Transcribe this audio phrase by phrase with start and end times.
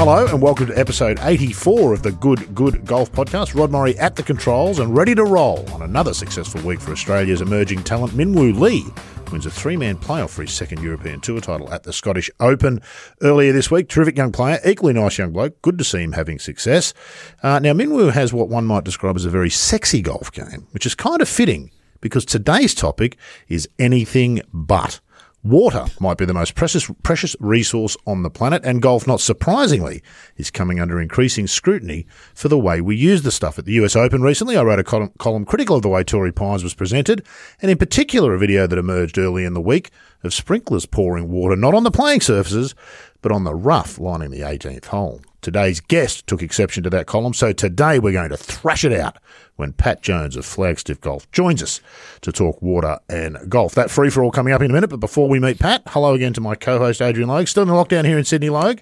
[0.00, 3.54] Hello and welcome to episode 84 of the Good Good Golf Podcast.
[3.54, 7.42] Rod Morri at the controls and ready to roll on another successful week for Australia's
[7.42, 8.14] emerging talent.
[8.14, 8.86] Minwoo Lee
[9.30, 12.80] wins a three-man playoff for his second European Tour title at the Scottish Open
[13.20, 13.90] earlier this week.
[13.90, 15.60] Terrific young player, equally nice young bloke.
[15.60, 16.94] Good to see him having success.
[17.42, 20.86] Uh, now, Minwoo has what one might describe as a very sexy golf game, which
[20.86, 25.00] is kind of fitting because today's topic is anything but.
[25.42, 30.02] Water might be the most precious, precious resource on the planet, and golf, not surprisingly,
[30.36, 33.58] is coming under increasing scrutiny for the way we use the stuff.
[33.58, 36.30] At the US Open recently, I wrote a column, column critical of the way Torrey
[36.30, 37.24] Pines was presented,
[37.62, 39.90] and in particular a video that emerged early in the week
[40.22, 42.74] of sprinklers pouring water not on the playing surfaces,
[43.22, 45.22] but on the rough lining the 18th hole.
[45.40, 49.16] Today's guest took exception to that column, so today we're going to thrash it out
[49.56, 51.80] when Pat Jones of Flagstick Golf joins us
[52.20, 53.74] to talk water and golf.
[53.74, 56.12] That free for all coming up in a minute, but before we meet Pat, hello
[56.12, 57.48] again to my co host Adrian Logue.
[57.48, 58.80] Still in the lockdown here in Sydney, Logue,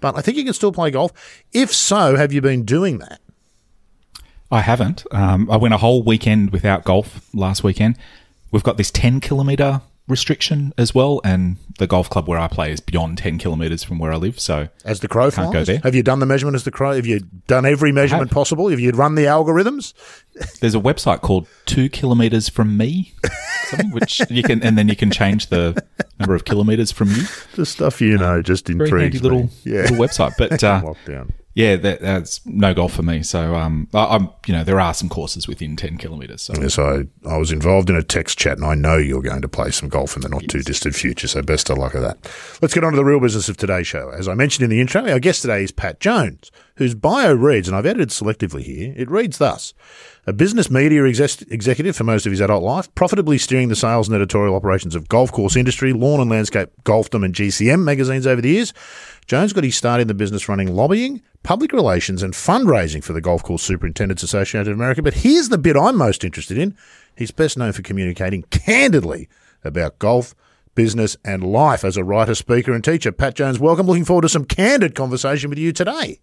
[0.00, 1.12] but I think you can still play golf.
[1.52, 3.20] If so, have you been doing that?
[4.50, 5.04] I haven't.
[5.10, 7.98] Um, I went a whole weekend without golf last weekend.
[8.50, 12.72] We've got this 10 kilometre restriction as well, and the golf club where I play
[12.72, 14.40] is beyond ten kilometres from where I live.
[14.40, 15.80] So as the crow flies, go there.
[15.82, 16.94] Have you done the measurement as the crow?
[16.94, 18.68] Have you done every measurement possible?
[18.68, 19.94] Have you run the algorithms?
[20.60, 23.14] There's a website called Two Kilometres from Me,
[23.64, 25.82] something which you can, and then you can change the
[26.18, 27.22] number of kilometres from you.
[27.54, 29.50] The stuff you know just intrigues Very handy little.
[29.64, 29.82] Yeah.
[29.82, 33.24] little website, but uh, lockdown yeah, that, that's no golf for me.
[33.24, 36.42] So, um, I, am you know, there are some courses within ten kilometres.
[36.42, 36.54] So.
[36.54, 39.48] Yes, I, I was involved in a text chat, and I know you're going to
[39.48, 40.52] play some golf in the not yes.
[40.52, 41.26] too distant future.
[41.26, 42.16] So, best of luck with that.
[42.62, 44.08] Let's get on to the real business of today's show.
[44.10, 47.66] As I mentioned in the intro, our guest today is Pat Jones, whose bio reads,
[47.66, 48.94] and I've edited selectively here.
[48.96, 49.74] It reads thus:
[50.28, 54.14] a business media executive for most of his adult life, profitably steering the sales and
[54.14, 58.50] editorial operations of golf course industry, lawn and landscape, golfdom, and GCM magazines over the
[58.50, 58.72] years.
[59.26, 63.20] Jones got his start in the business running lobbying, public relations, and fundraising for the
[63.20, 65.02] Golf Course Superintendents Association of America.
[65.02, 66.76] But here's the bit I'm most interested in.
[67.16, 69.28] He's best known for communicating candidly
[69.64, 70.34] about golf,
[70.74, 73.10] business, and life as a writer, speaker, and teacher.
[73.10, 73.86] Pat Jones, welcome.
[73.86, 76.20] Looking forward to some candid conversation with you today.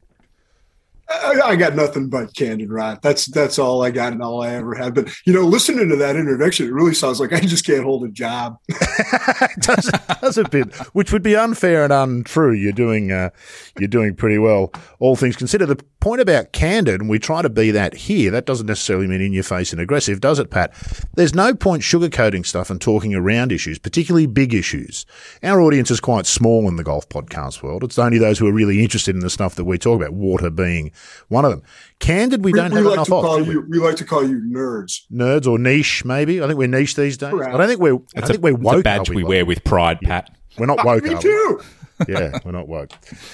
[1.07, 2.99] I, I, got nothing but candid right.
[3.01, 4.95] That's that's all I got and all I ever had.
[4.95, 8.03] But you know, listening to that introduction, it really sounds like I just can't hold
[8.03, 8.57] a job.
[9.59, 12.53] does, does it bit, which would be unfair and untrue.
[12.53, 13.29] You're doing uh,
[13.77, 15.67] you're doing pretty well, all things considered.
[15.67, 18.31] The point about candid, and we try to be that here.
[18.31, 20.73] That doesn't necessarily mean in your face and aggressive, does it, Pat?
[21.15, 25.05] There's no point sugarcoating stuff and talking around issues, particularly big issues.
[25.43, 27.83] Our audience is quite small in the golf podcast world.
[27.83, 30.13] It's only those who are really interested in the stuff that we talk about.
[30.13, 30.91] Water being
[31.27, 31.63] one of them.
[31.99, 33.47] Candid, we, we don't we have like enough of.
[33.47, 33.57] We?
[33.57, 33.79] we?
[33.79, 35.01] like to call you nerds.
[35.11, 36.41] Nerds or niche, maybe.
[36.41, 37.33] I think we're niche these days.
[37.33, 37.95] I don't think we're.
[37.95, 38.73] It's I think a, we're woke.
[38.75, 40.35] It's a badge we, we wear with pride, Pat.
[40.57, 41.03] We're not woke.
[41.03, 41.61] Me too.
[42.07, 42.91] yeah, we're not woke.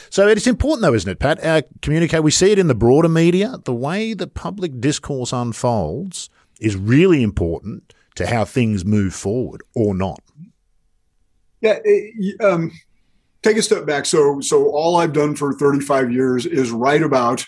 [0.10, 1.44] So it's important, though, isn't it, Pat?
[1.44, 2.24] Our communicate.
[2.24, 3.58] We see it in the broader media.
[3.64, 6.30] The way the public discourse unfolds
[6.60, 10.22] is really important to how things move forward, or not.
[11.62, 12.72] Yeah, it, um,
[13.44, 14.06] take a step back.
[14.06, 17.46] So, so all I've done for 35 years is write about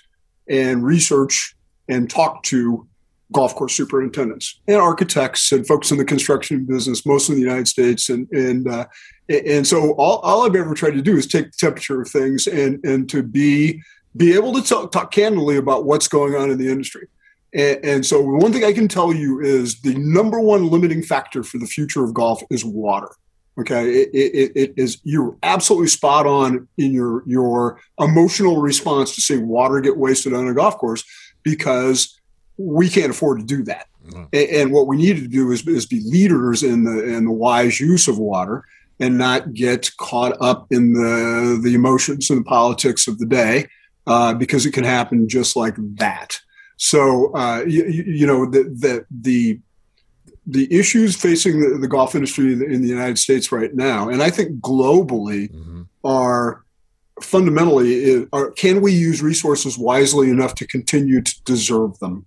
[0.50, 1.56] and research
[1.88, 2.88] and talk to
[3.32, 7.68] golf course superintendents and architects and folks in the construction business, mostly in the United
[7.68, 8.10] States.
[8.10, 8.86] And and uh,
[9.30, 12.48] and so all, all I've ever tried to do is take the temperature of things
[12.48, 13.82] and and to be
[14.16, 17.08] be able to talk, talk candidly about what's going on in the industry.
[17.54, 21.44] And, and so one thing I can tell you is the number one limiting factor
[21.44, 23.10] for the future of golf is water.
[23.60, 29.22] Okay, it, it, it is you're absolutely spot on in your your emotional response to
[29.22, 31.04] seeing water get wasted on a golf course
[31.44, 32.20] because
[32.58, 33.88] we can't afford to do that.
[34.08, 34.24] Mm-hmm.
[34.34, 37.32] And, and, what we need to do is, is be leaders in the in the
[37.32, 38.66] wise use of water
[39.00, 43.68] and not get caught up in the the emotions and the politics of the day
[44.08, 46.40] uh, because it can happen just like that.
[46.78, 49.60] So uh, you, you know the the the
[50.46, 54.30] the issues facing the, the, golf industry in the United States right now, and I
[54.30, 55.84] think globally, mm-hmm.
[56.04, 56.64] are
[57.22, 62.26] fundamentally are, can we use resources wisely enough to continue to deserve them?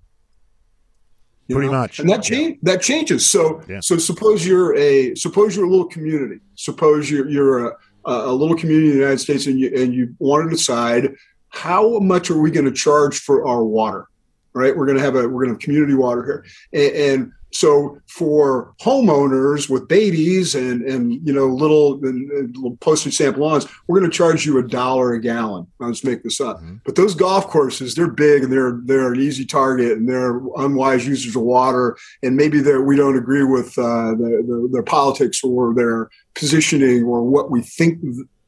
[1.49, 1.79] You Pretty know?
[1.79, 2.73] much, and that change yeah.
[2.73, 3.29] that changes.
[3.31, 3.79] So, yeah.
[3.81, 6.41] so suppose you're a suppose you're a little community.
[6.57, 10.17] Suppose you're you're a, a little community in the United States, and you and you
[10.19, 11.15] want to decide
[11.51, 14.09] how much are we going to charge for our water?
[14.55, 17.33] Right, we're going to have a we're going to have community water here, and, and
[17.57, 23.37] so for homeowners with babies and and you know little, and, and little postage stamp
[23.37, 25.67] lawns, we're going to charge you a dollar a gallon.
[25.79, 26.59] Let's make this up.
[26.59, 26.77] Mm-hmm.
[26.85, 31.07] But those golf courses, they're big and they're they're an easy target and they're unwise
[31.07, 31.97] users of water.
[32.23, 37.05] And maybe they we don't agree with uh, the, the, their politics or their positioning
[37.05, 38.01] or what we think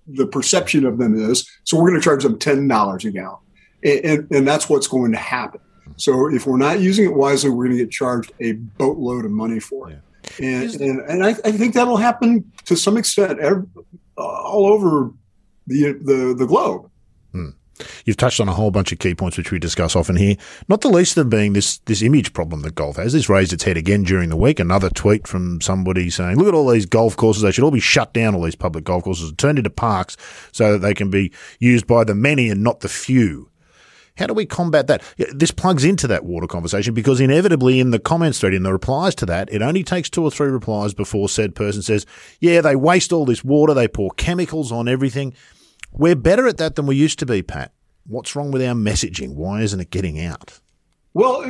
[0.07, 1.49] the perception of them is.
[1.65, 3.39] So we're going to charge them ten dollars a gallon,
[3.83, 5.61] and, and, and that's what's going to happen.
[5.97, 9.31] So if we're not using it wisely, we're going to get charged a boatload of
[9.31, 10.01] money for it.
[10.39, 10.47] Yeah.
[10.47, 13.67] And, and, and I, I, think that'll happen to some extent every,
[14.17, 15.11] uh, all over
[15.67, 16.91] the, the, the globe.
[17.33, 17.51] Hmm.
[18.05, 20.37] You've touched on a whole bunch of key points which we discuss often here.
[20.69, 23.13] Not the least of them being this this image problem that golf has.
[23.13, 24.59] This raised its head again during the week.
[24.59, 27.43] Another tweet from somebody saying, "Look at all these golf courses.
[27.43, 28.35] They should all be shut down.
[28.35, 30.17] All these public golf courses turned into parks
[30.53, 33.51] so that they can be used by the many and not the few."
[34.19, 35.03] How do we combat that?
[35.33, 39.15] This plugs into that water conversation because inevitably in the comments thread, in the replies
[39.17, 42.05] to that, it only takes two or three replies before said person says,
[42.41, 43.75] yeah, they waste all this water.
[43.75, 45.35] They pour chemicals on everything.
[45.93, 47.73] We're better at that than we used to be, Pat.
[48.07, 49.35] What's wrong with our messaging?
[49.35, 50.61] Why isn't it getting out?
[51.19, 51.45] Well,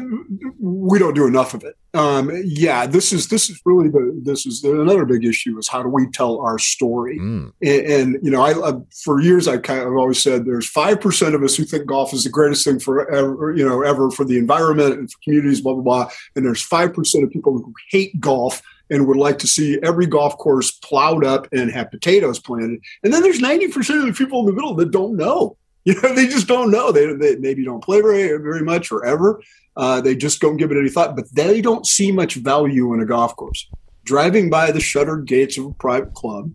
[0.58, 1.76] we don't do enough of it.
[1.92, 5.82] Um, yeah, this is this is really the this is another big issue is how
[5.82, 7.18] do we tell our story?
[7.18, 7.52] Mm.
[7.60, 8.72] And, and, you know, I, I,
[9.04, 12.14] for years I kind of always said there's five percent of us who think golf
[12.14, 15.60] is the greatest thing for ever, you know, ever for the environment and for communities,
[15.60, 16.10] blah blah blah.
[16.34, 20.06] And there's five percent of people who hate golf and would like to see every
[20.06, 22.80] golf course plowed up and have potatoes planted.
[23.02, 25.58] And then there's 90% of the people in the middle that don't know.
[25.88, 26.92] You know, they just don't know.
[26.92, 29.40] They, they maybe don't play very, very much or ever.
[29.74, 33.00] Uh, they just don't give it any thought, but they don't see much value in
[33.00, 33.66] a golf course.
[34.04, 36.52] Driving by the shuttered gates of a private club,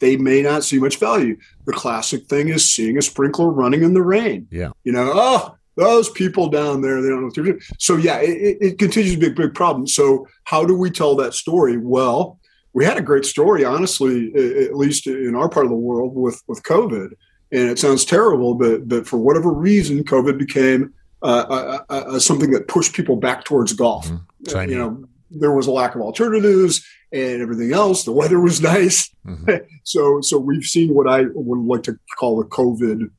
[0.00, 1.38] they may not see much value.
[1.64, 4.48] The classic thing is seeing a sprinkler running in the rain.
[4.50, 4.72] Yeah.
[4.84, 7.60] You know, oh, those people down there, they don't know what they're doing.
[7.78, 9.86] So, yeah, it, it continues to be a big problem.
[9.86, 11.78] So, how do we tell that story?
[11.78, 12.38] Well,
[12.74, 14.30] we had a great story, honestly,
[14.66, 17.12] at least in our part of the world with, with COVID
[17.52, 22.50] and it sounds terrible, but but for whatever reason, COVID became uh, uh, uh, something
[22.50, 24.08] that pushed people back towards golf.
[24.08, 24.70] Mm-hmm.
[24.70, 28.04] You know, there was a lack of alternatives and everything else.
[28.04, 29.64] The weather was nice, mm-hmm.
[29.84, 33.10] so so we've seen what I would like to call a COVID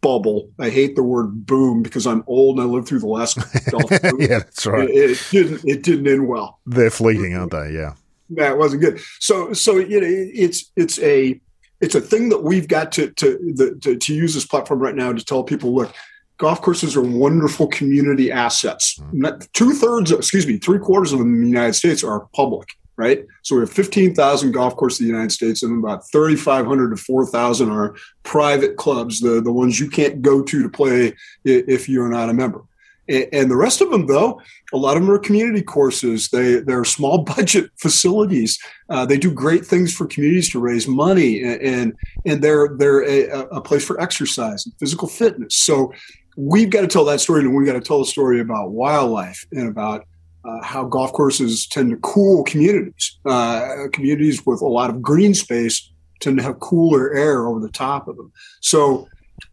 [0.00, 0.50] bubble.
[0.58, 3.36] I hate the word boom because I'm old and I lived through the last
[3.70, 3.90] golf.
[4.18, 4.88] yeah, that's right.
[4.88, 6.60] It, it, didn't it didn't end well.
[6.66, 7.72] They're fleeting, aren't they?
[7.72, 7.94] Yeah.
[8.30, 9.00] That yeah, wasn't good.
[9.18, 11.40] So so you know it's it's a
[11.80, 14.94] it's a thing that we've got to to, the, to to use this platform right
[14.94, 15.92] now to tell people, look,
[16.38, 18.98] golf courses are wonderful community assets.
[18.98, 19.40] Mm-hmm.
[19.52, 23.24] Two thirds, excuse me, three quarters of them in the United States are public, right?
[23.42, 27.70] So we have 15,000 golf courses in the United States, and about 3,500 to 4,000
[27.70, 31.14] are private clubs, the, the ones you can't go to to play
[31.44, 32.62] if you're not a member.
[33.08, 34.40] And the rest of them, though,
[34.72, 36.28] a lot of them are community courses.
[36.28, 38.58] They they're small budget facilities.
[38.90, 41.94] Uh, they do great things for communities to raise money, and
[42.26, 45.56] and, they're they're a, a, place for exercise and physical fitness.
[45.56, 45.92] So
[46.36, 49.46] we've got to tell that story, and we've got to tell a story about wildlife
[49.52, 50.04] and about
[50.44, 53.18] uh, how golf courses tend to cool communities.
[53.24, 55.90] Uh, communities with a lot of green space
[56.20, 58.32] tend to have cooler air over the top of them.
[58.60, 59.08] So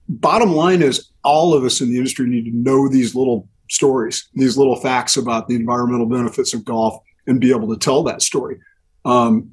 [0.08, 4.28] bottom line is all of us in the industry need to know these little stories,
[4.34, 8.22] these little facts about the environmental benefits of golf and be able to tell that
[8.22, 8.60] story.
[9.04, 9.52] Um,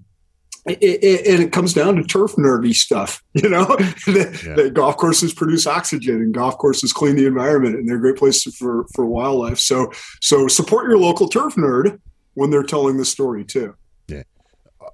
[0.64, 3.64] it, it, and it comes down to turf nerdy stuff, you know.
[4.06, 4.54] the, yeah.
[4.54, 8.56] the golf courses produce oxygen, and golf courses clean the environment, and they're great places
[8.56, 9.58] for for wildlife.
[9.58, 9.90] So,
[10.20, 11.98] so support your local turf nerd
[12.34, 13.74] when they're telling the story too.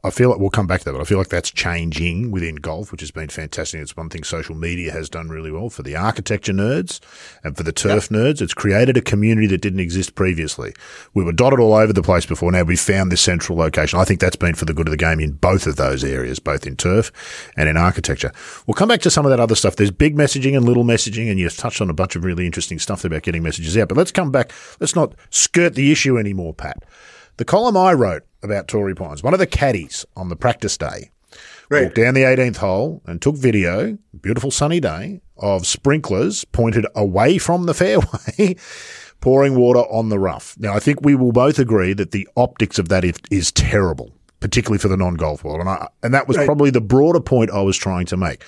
[0.04, 2.56] I feel like we'll come back to that, but I feel like that's changing within
[2.56, 3.80] golf, which has been fantastic.
[3.80, 7.00] It's one thing social media has done really well for the architecture nerds
[7.42, 8.20] and for the turf yep.
[8.20, 8.40] nerds.
[8.40, 10.73] It's created a community that didn't exist previously.
[11.14, 12.52] We were dotted all over the place before.
[12.52, 13.99] Now we've found this central location.
[13.99, 16.38] I think that's been for the good of the game in both of those areas,
[16.38, 17.11] both in turf
[17.56, 18.32] and in architecture.
[18.66, 19.76] We'll come back to some of that other stuff.
[19.76, 22.78] There's big messaging and little messaging, and you've touched on a bunch of really interesting
[22.78, 23.88] stuff about getting messages out.
[23.88, 24.52] But let's come back.
[24.78, 26.84] Let's not skirt the issue anymore, Pat.
[27.38, 31.11] The column I wrote about Torrey Pines, one of the caddies on the practice day,
[31.68, 31.85] right.
[31.85, 37.38] walked down the 18th hole and took video, beautiful sunny day, of sprinklers pointed away
[37.38, 38.57] from the fairway.
[39.21, 40.54] pouring water on the rough.
[40.61, 44.12] Now, I think we will both agree that the optics of that is, is terrible,
[44.38, 46.47] particularly for the non-golf world, and, I, and that was right.
[46.47, 48.45] probably the broader point I was trying to make.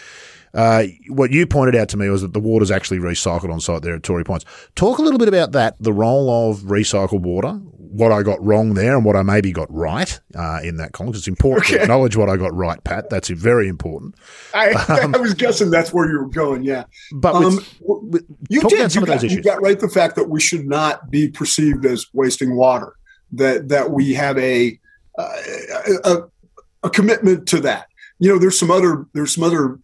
[0.52, 3.82] Uh, what you pointed out to me was that the water's actually recycled on site
[3.82, 4.44] there at Torrey Pines.
[4.75, 8.75] Talk a little bit about that, the role of recycled water, what I got wrong
[8.75, 11.14] there and what I maybe got right uh, in that column.
[11.14, 11.76] It's important okay.
[11.76, 13.11] to acknowledge what I got right, Pat.
[13.11, 14.14] That's very important.
[14.54, 14.70] I,
[15.02, 16.62] um, I, was guessing that's where you were going.
[16.62, 18.94] Yeah, but with, um, with, you did.
[18.94, 22.56] You got, you got, right the fact that we should not be perceived as wasting
[22.56, 22.94] water.
[23.32, 24.78] That that we have a
[25.18, 25.37] uh,
[26.04, 26.16] a,
[26.85, 27.87] a commitment to that.
[28.18, 29.78] You know, there's some other there's some other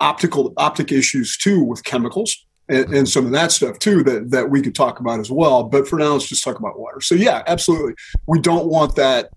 [0.00, 4.50] optical optic issues too with chemicals and, and, some of that stuff too that that
[4.50, 5.64] we could talk about as well.
[5.64, 7.00] But for now, let's just talk about water.
[7.00, 7.94] So yeah, absolutely,
[8.26, 9.30] we don't want that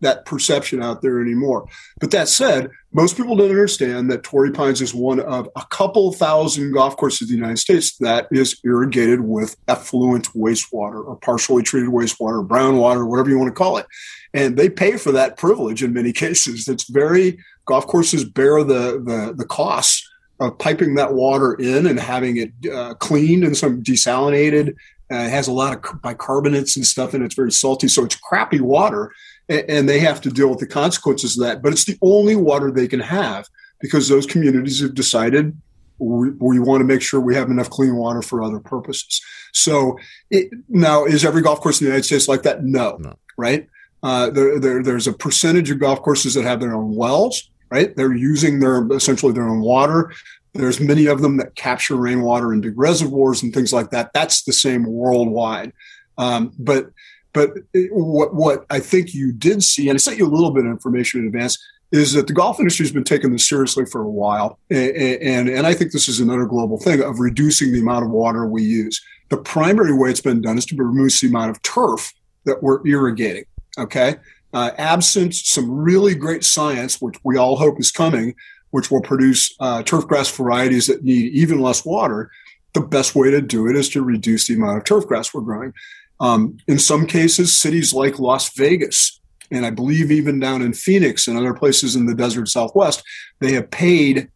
[0.00, 1.66] that perception out there anymore.
[1.98, 6.12] But that said, most people don't understand that Torrey Pines is one of a couple
[6.12, 11.62] thousand golf courses in the United States that is irrigated with effluent wastewater or partially
[11.62, 13.86] treated wastewater, brown water, whatever you want to call it.
[14.32, 16.68] And they pay for that privilege in many cases.
[16.68, 20.08] It's very golf courses bear the the, the costs
[20.40, 24.70] of piping that water in and having it uh, cleaned and some desalinated.
[25.10, 27.88] Uh, it has a lot of bicarbonates and stuff, and it's very salty.
[27.88, 29.12] So it's crappy water,
[29.48, 31.62] and, and they have to deal with the consequences of that.
[31.62, 33.48] But it's the only water they can have
[33.80, 35.56] because those communities have decided
[35.98, 39.22] we, we, want to make sure we have enough clean water for other purposes.
[39.52, 39.98] So
[40.30, 42.64] it, now, is every golf course in the United States like that?
[42.64, 43.16] No, no.
[43.36, 43.68] right?
[44.02, 47.96] Uh, there, there, there's a percentage of golf courses that have their own wells right?
[47.96, 50.12] They're using their essentially their own water.
[50.52, 54.12] There's many of them that capture rainwater in big reservoirs and things like that.
[54.14, 55.72] That's the same worldwide.
[56.16, 56.90] Um, but
[57.32, 57.50] but
[57.90, 60.70] what what I think you did see, and I sent you a little bit of
[60.70, 61.58] information in advance,
[61.90, 65.48] is that the golf industry has been taking this seriously for a while, and, and
[65.48, 68.62] and I think this is another global thing of reducing the amount of water we
[68.62, 69.04] use.
[69.30, 72.12] The primary way it's been done is to reduce the amount of turf
[72.44, 73.46] that we're irrigating.
[73.76, 74.14] Okay,
[74.54, 78.34] uh, absent some really great science, which we all hope is coming,
[78.70, 82.30] which will produce uh, turf grass varieties that need even less water,
[82.72, 85.40] the best way to do it is to reduce the amount of turf grass we're
[85.40, 85.72] growing.
[86.20, 89.20] Um, in some cases, cities like Las Vegas,
[89.50, 93.02] and I believe even down in Phoenix and other places in the desert Southwest,
[93.40, 94.30] they have paid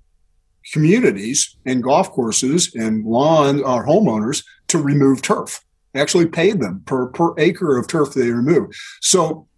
[0.73, 5.65] communities and golf courses and lawn or uh, homeowners to remove turf.
[5.95, 8.71] Actually paid them per, per acre of turf they remove.
[9.01, 9.49] So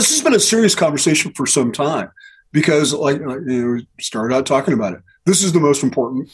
[0.00, 2.10] this has been a serious conversation for some time
[2.52, 5.00] because, like uh, you know, we started out talking about it.
[5.24, 6.30] This is the most important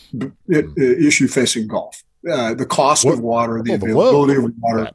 [0.49, 4.91] issue facing golf: uh, the cost what, of water, the availability the of water.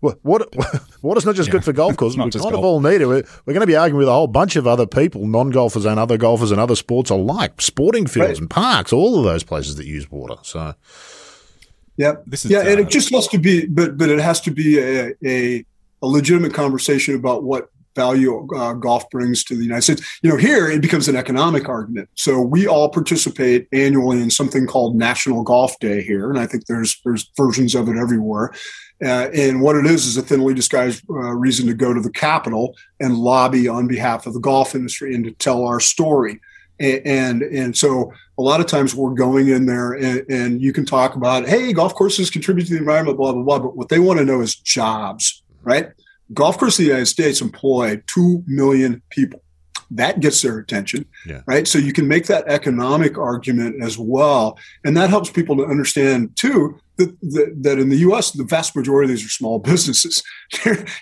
[0.00, 0.54] What, what
[1.00, 1.52] what is not just yeah.
[1.52, 2.18] good for golf courses?
[2.18, 2.52] we kind golf.
[2.52, 3.06] of all need it.
[3.06, 5.86] We're, we're, going to be arguing with a whole bunch of other people, non golfers
[5.86, 8.38] and other golfers and other sports alike, sporting fields right.
[8.40, 10.36] and parks, all of those places that use water.
[10.42, 10.74] So,
[11.96, 14.42] yeah, this is yeah, uh, and it just has to be, but but it has
[14.42, 15.64] to be a, a
[16.04, 20.18] a legitimate conversation about what value uh, golf brings to the United States.
[20.22, 22.08] You know, here it becomes an economic argument.
[22.14, 26.66] So we all participate annually in something called National Golf Day here, and I think
[26.66, 28.52] there's there's versions of it everywhere.
[29.04, 32.12] Uh, and what it is is a thinly disguised uh, reason to go to the
[32.12, 36.40] Capitol and lobby on behalf of the golf industry and to tell our story.
[36.80, 40.84] And, and so a lot of times we're going in there and, and you can
[40.84, 43.98] talk about hey golf courses contribute to the environment blah blah blah but what they
[43.98, 45.90] want to know is jobs right?
[46.32, 49.40] Golf courses in the United States employ 2 million people.
[49.90, 51.42] That gets their attention, yeah.
[51.46, 51.68] right?
[51.68, 54.58] So you can make that economic argument as well.
[54.84, 58.74] And that helps people to understand, too, that, that, that in the US, the vast
[58.74, 60.22] majority of these are small businesses.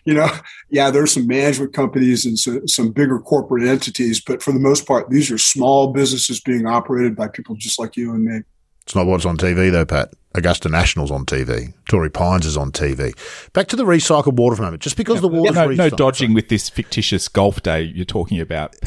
[0.05, 0.29] you know,
[0.69, 4.87] yeah, there's some management companies and so, some bigger corporate entities, but for the most
[4.87, 8.41] part, these are small businesses being operated by people just like you and me.
[8.83, 10.13] It's not what's on TV, though, Pat.
[10.35, 11.73] Augusta National's on TV.
[11.89, 13.15] Torrey Pines is on TV.
[13.53, 14.83] Back to the recycled water for a moment.
[14.83, 18.41] Just because yeah, the water no, no dodging with this fictitious golf day you're talking
[18.41, 18.75] about.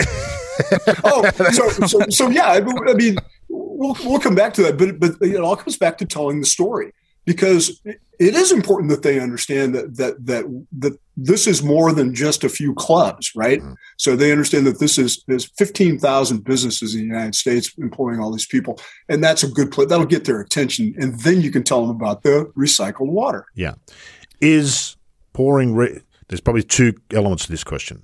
[1.04, 2.60] oh, so, so, so yeah.
[2.88, 3.18] I mean,
[3.50, 6.48] we'll we'll come back to that, but but it all comes back to telling the
[6.48, 6.94] story
[7.26, 7.82] because
[8.20, 12.44] it is important that they understand that that that that this is more than just
[12.44, 13.60] a few clubs, right?
[13.60, 13.74] Mm-hmm.
[13.98, 18.32] So they understand that this is there's 15,000 businesses in the United States employing all
[18.32, 18.80] these people,
[19.10, 19.90] and that's a good place.
[19.90, 23.46] That'll get their attention, and then you can tell them about the recycled water.
[23.56, 23.76] Yeah,
[24.42, 24.96] is
[25.34, 25.76] pouring.
[25.76, 28.04] Re- there's probably two elements to this question.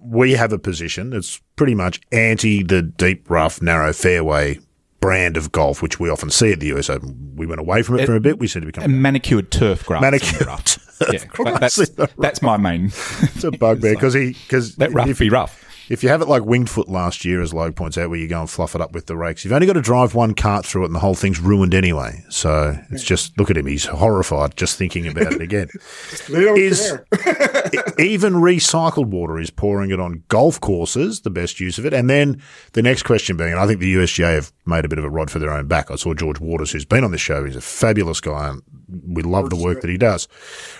[0.00, 4.58] We have a position that's pretty much anti the deep, rough, narrow fairway
[5.02, 7.32] brand of golf, which we often see at the US Open.
[7.36, 8.38] We went away from it, it for a bit.
[8.38, 10.00] We seem to become manicured turf grass.
[10.00, 10.48] Manicured.
[10.64, 10.78] turf
[11.12, 12.86] Yeah, that's, that's my main.
[12.86, 15.61] It's a bugbear because he because that rough be rough.
[15.88, 18.28] If you have it like Winged Foot last year, as Logue points out, where you
[18.28, 20.64] go and fluff it up with the rakes, you've only got to drive one cart
[20.64, 22.24] through it, and the whole thing's ruined anyway.
[22.30, 25.68] So it's just look at him; he's horrified just thinking about it again.
[26.28, 26.92] is,
[27.98, 31.92] even recycled water is pouring it on golf courses, the best use of it.
[31.92, 34.98] And then the next question being, and I think the USGA have made a bit
[34.98, 35.90] of a rod for their own back.
[35.90, 37.44] I saw George Waters, who's been on this show.
[37.44, 38.62] He's a fabulous guy, and
[39.06, 40.28] we love the work that he does,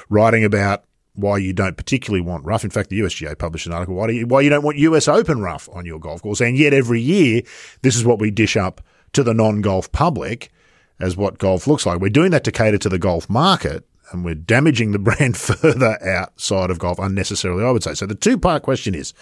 [0.09, 2.65] writing about why you don't particularly want rough.
[2.65, 5.41] In fact, the USGA published an article why, you, why you don't want US Open
[5.41, 7.43] rough on your golf course, and yet every year
[7.83, 8.81] this is what we dish up
[9.13, 10.51] to the non-golf public
[10.99, 12.01] as what golf looks like.
[12.01, 16.03] We're doing that to cater to the golf market, and we're damaging the brand further
[16.07, 17.65] outside of golf unnecessarily.
[17.65, 18.07] I would say so.
[18.07, 19.13] The two-part question is: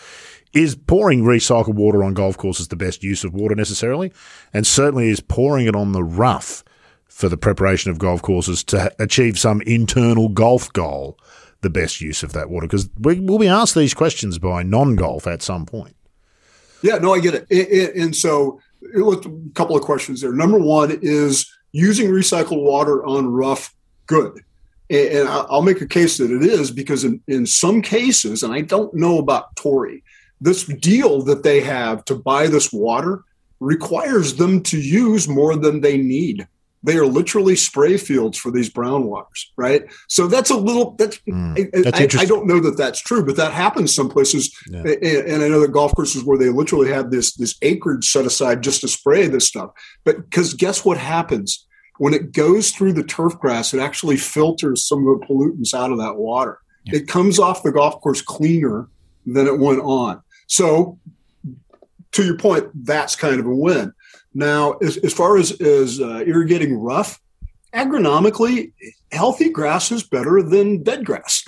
[0.52, 4.12] Is pouring recycled water on golf courses the best use of water necessarily?
[4.52, 6.62] And certainly is pouring it on the rough
[7.09, 11.18] for the preparation of golf courses to achieve some internal golf goal
[11.62, 12.67] the best use of that water?
[12.67, 15.97] Because we, will be asked these questions by non golf at some point.
[16.83, 17.47] Yeah, no, I get it.
[17.50, 20.33] And, and so, a couple of questions there.
[20.33, 23.75] Number one is using recycled water on rough
[24.07, 24.40] good.
[24.88, 28.62] And I'll make a case that it is because in, in some cases, and I
[28.62, 30.02] don't know about Torrey,
[30.40, 33.23] this deal that they have to buy this water
[33.61, 36.49] requires them to use more than they need.
[36.83, 39.85] They are literally spray fields for these brown waters, right?
[40.09, 43.37] So that's a little that's, mm, that's I, I, don't know that that's true, but
[43.37, 44.55] that happens some places.
[44.67, 44.81] Yeah.
[45.03, 48.63] And, I know that golf courses where they literally have this this acreage set aside
[48.63, 49.71] just to spray this stuff.
[50.05, 51.67] But because guess what happens
[51.99, 55.93] when it goes through the turf grass, it actually filters some of the pollutants out
[55.93, 56.59] of that water.
[56.87, 56.97] Yeah.
[56.97, 58.89] It comes off the golf course cleaner
[59.27, 60.23] than it went on.
[60.47, 60.99] So
[62.13, 63.93] to your point, that's kind of a win.
[64.35, 67.21] Now, as, as far as, as uh, irrigating rough,
[67.75, 68.73] agronomically,
[69.13, 71.45] healthy grass is better than dead grass.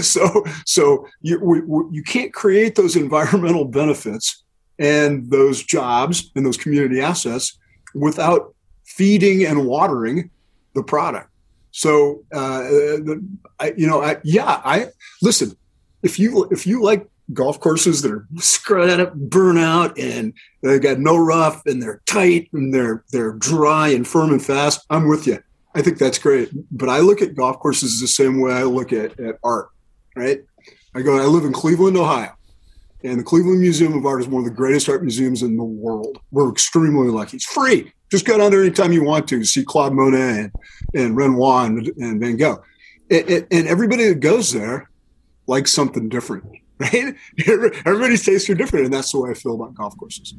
[0.02, 1.58] so, so you, we,
[1.90, 4.42] you can't create those environmental benefits
[4.78, 7.58] and those jobs and those community assets
[7.94, 10.30] without feeding and watering
[10.74, 11.30] the product.
[11.70, 12.64] So, uh,
[13.60, 14.88] I, you know, I, yeah, I
[15.22, 15.56] listen.
[16.02, 20.32] If you if you like golf courses that are screwed up, burn out, and
[20.62, 24.84] they've got no rough, and they're tight, and they're they're dry and firm and fast.
[24.90, 25.42] I'm with you.
[25.74, 26.50] I think that's great.
[26.70, 29.68] But I look at golf courses the same way I look at, at art.
[30.16, 30.40] Right?
[30.94, 31.18] I go.
[31.18, 32.32] I live in Cleveland, Ohio,
[33.04, 35.64] and the Cleveland Museum of Art is one of the greatest art museums in the
[35.64, 36.18] world.
[36.30, 37.36] We're extremely lucky.
[37.36, 37.92] It's free.
[38.10, 40.52] Just go down there anytime you want to see Claude Monet and,
[40.94, 42.62] and Renoir and, and Van Gogh.
[43.10, 44.88] It, it, and everybody that goes there
[45.46, 46.44] likes something different
[46.94, 47.14] right?
[47.46, 50.34] Everybody's tastes are different, and that's the way I feel about golf courses.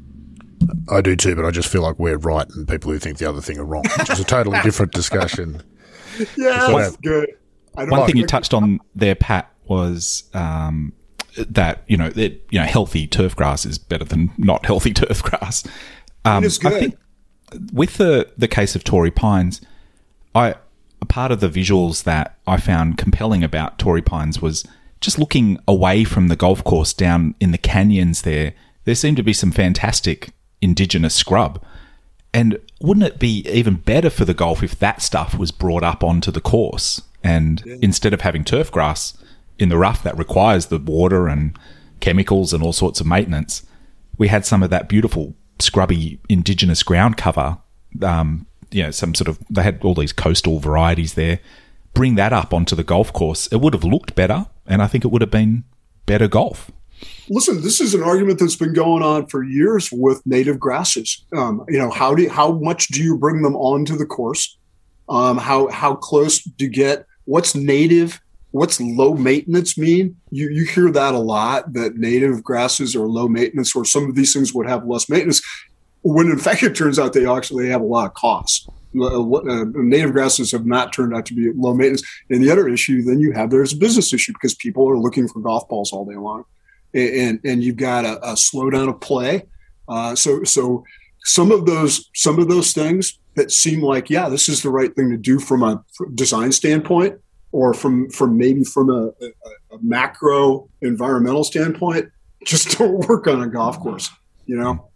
[0.88, 3.28] I do too, but I just feel like we're right, and people who think the
[3.28, 5.62] other thing are wrong, which is a totally different discussion.
[6.36, 7.28] Yeah, that's good.
[7.74, 10.92] One thing you touched on there, Pat, was um,
[11.36, 15.22] that you know that you know healthy turf grass is better than not healthy turf
[15.22, 15.64] grass.
[16.24, 16.72] Um, it's good.
[16.72, 16.98] I think
[17.72, 19.60] with the the case of Torrey Pines,
[20.34, 20.54] I
[21.08, 24.64] part of the visuals that I found compelling about Torrey Pines was
[25.00, 29.22] just looking away from the golf course down in the canyons there, there seemed to
[29.22, 31.62] be some fantastic indigenous scrub.
[32.32, 36.04] And wouldn't it be even better for the golf if that stuff was brought up
[36.04, 37.02] onto the course?
[37.24, 37.76] And yeah.
[37.82, 39.16] instead of having turf grass
[39.58, 41.58] in the rough that requires the water and
[42.00, 43.66] chemicals and all sorts of maintenance,
[44.16, 47.58] we had some of that beautiful scrubby indigenous ground cover.
[48.02, 51.40] Um, you know, some sort of, they had all these coastal varieties there.
[51.94, 53.48] Bring that up onto the golf course.
[53.48, 55.64] It would have looked better and I think it would have been
[56.06, 56.70] better golf.
[57.28, 61.24] Listen, this is an argument that's been going on for years with native grasses.
[61.36, 64.56] Um, you know, how do how much do you bring them onto the course?
[65.08, 67.06] Um, how how close do you get?
[67.24, 68.20] What's native?
[68.52, 70.16] What's low maintenance mean?
[70.30, 74.14] You you hear that a lot that native grasses are low maintenance, or some of
[74.14, 75.40] these things would have less maintenance.
[76.02, 78.66] When in fact it turns out they actually have a lot of costs.
[78.98, 82.02] Uh, uh, native grasses have not turned out to be low maintenance.
[82.28, 85.28] And the other issue then you have there's a business issue because people are looking
[85.28, 86.44] for golf balls all day long,
[86.94, 89.46] and and, and you've got a, a slowdown of play.
[89.88, 90.84] Uh, so so
[91.24, 94.94] some of those some of those things that seem like yeah this is the right
[94.96, 95.84] thing to do from a
[96.14, 97.16] design standpoint
[97.52, 102.10] or from from maybe from a, a, a macro environmental standpoint
[102.44, 104.10] just don't work on a golf course.
[104.46, 104.89] You know,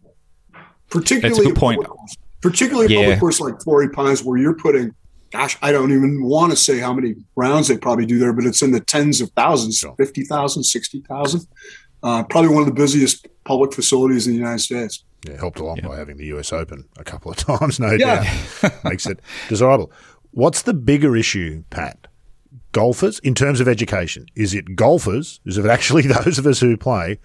[0.91, 1.87] particularly That's a good point
[2.45, 3.01] particularly yeah.
[3.01, 4.95] public course like Torrey Pines, where you're putting,
[5.31, 8.45] gosh, I don't even want to say how many rounds they probably do there, but
[8.45, 11.47] it's in the tens of thousands, 50,000, 60,000.
[12.03, 15.05] Uh, probably one of the busiest public facilities in the United States.
[15.27, 15.89] Yeah, helped along yeah.
[15.89, 18.31] by having the US Open a couple of times, no yeah.
[18.61, 18.85] doubt.
[18.85, 19.91] Makes it desirable.
[20.33, 22.09] What's the bigger issue, Pat?
[22.73, 25.41] Golfers, in terms of education, is it golfers?
[25.47, 27.21] Is it actually those of us who play,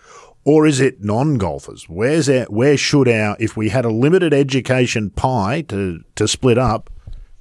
[0.46, 1.90] or is it non-golfers?
[1.90, 6.58] Where's our, where should our, if we had a limited education pie to, to split
[6.58, 6.90] up,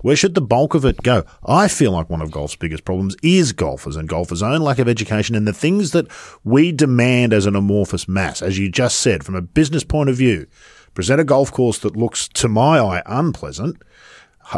[0.01, 1.25] where should the bulk of it go?
[1.45, 4.89] I feel like one of golf's biggest problems is golfers and golfers' own lack of
[4.89, 6.07] education and the things that
[6.45, 8.41] we demand as an amorphous mass.
[8.41, 10.47] As you just said, from a business point of view,
[10.95, 13.83] present a golf course that looks, to my eye, unpleasant.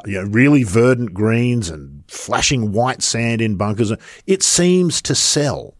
[0.06, 3.92] You know, really verdant greens and flashing white sand in bunkers.
[4.26, 5.74] It seems to sell.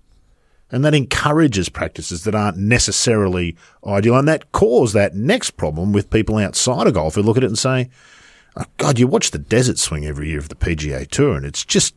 [0.73, 4.17] And that encourages practices that aren't necessarily ideal.
[4.17, 7.49] And that causes that next problem with people outside of golf who look at it
[7.49, 7.91] and say,
[8.57, 11.65] oh, God, you watch the desert swing every year of the PGA Tour, and it's
[11.65, 11.95] just,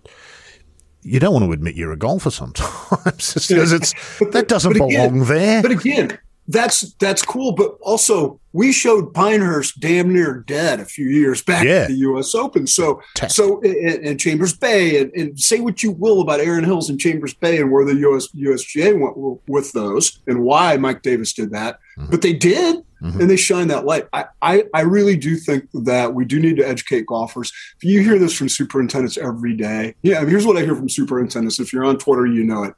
[1.01, 3.93] you don't want to admit you're a golfer sometimes because it's,
[4.31, 5.61] that doesn't again, belong there.
[5.61, 7.53] But again, that's, that's cool.
[7.53, 11.71] But also, we showed Pinehurst damn near dead a few years back Yeah.
[11.83, 12.35] at the U.S.
[12.35, 12.67] Open.
[12.67, 13.31] So, Tech.
[13.31, 16.99] so and, and Chambers Bay, and, and say what you will about Erin Hills and
[16.99, 21.51] Chambers Bay and where the US USGA went with those and why Mike Davis did
[21.51, 22.11] that, Mhm.
[22.11, 23.19] but they did, Mhm.
[23.21, 24.07] and they shine that light.
[24.13, 27.51] I, I I really do think that we do need to educate golfers.
[27.77, 31.59] If you hear this from superintendents every day, yeah, here's what I hear from superintendents.
[31.59, 32.73] If you're on Twitter, you know it.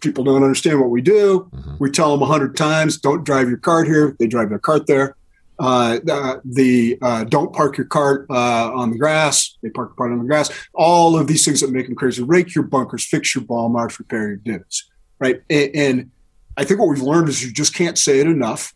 [0.00, 1.48] People don't understand what we do.
[1.54, 1.80] Mhm.
[1.80, 4.14] We tell them a hundred times, don't drive your cart here.
[4.18, 5.16] They drive their cart there.
[5.58, 9.56] Uh, the the uh, don't park your cart uh, on the grass.
[9.62, 10.50] They park your cart on the grass.
[10.72, 12.22] All of these things that make them crazy.
[12.22, 14.88] Rake your bunkers, fix your ball marks, repair your divots.
[15.18, 15.42] Right.
[15.50, 16.10] And, and
[16.56, 18.72] I think what we've learned is you just can't say it enough.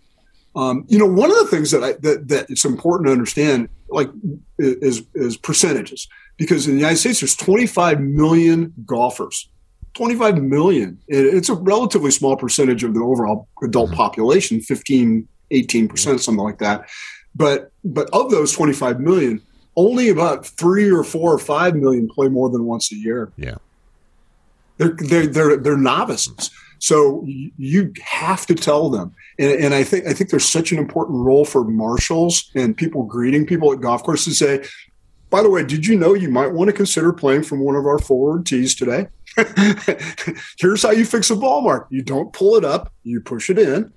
[0.56, 3.68] Um, you know, one of the things that I that, that it's important to understand,
[3.88, 4.10] like,
[4.58, 9.48] is is percentages, because in the United States there's 25 million golfers.
[9.94, 10.98] 25 million.
[11.08, 13.96] It's a relatively small percentage of the overall adult mm-hmm.
[13.96, 16.88] population, 15, 18 percent, something like that.
[17.34, 19.42] But but of those 25 million,
[19.76, 23.32] only about three or four or five million play more than once a year.
[23.36, 23.56] Yeah.
[24.78, 26.34] They're they're they're, they're novices.
[26.34, 26.56] Mm-hmm.
[26.78, 30.72] So you, you have to tell them, and, and I think I think there's such
[30.72, 34.68] an important role for marshals and people greeting people at golf courses to say,
[35.30, 37.86] by the way, did you know you might want to consider playing from one of
[37.86, 39.06] our forward tees today?
[40.58, 41.86] Here's how you fix a ball mark.
[41.90, 43.92] You don't pull it up, you push it in.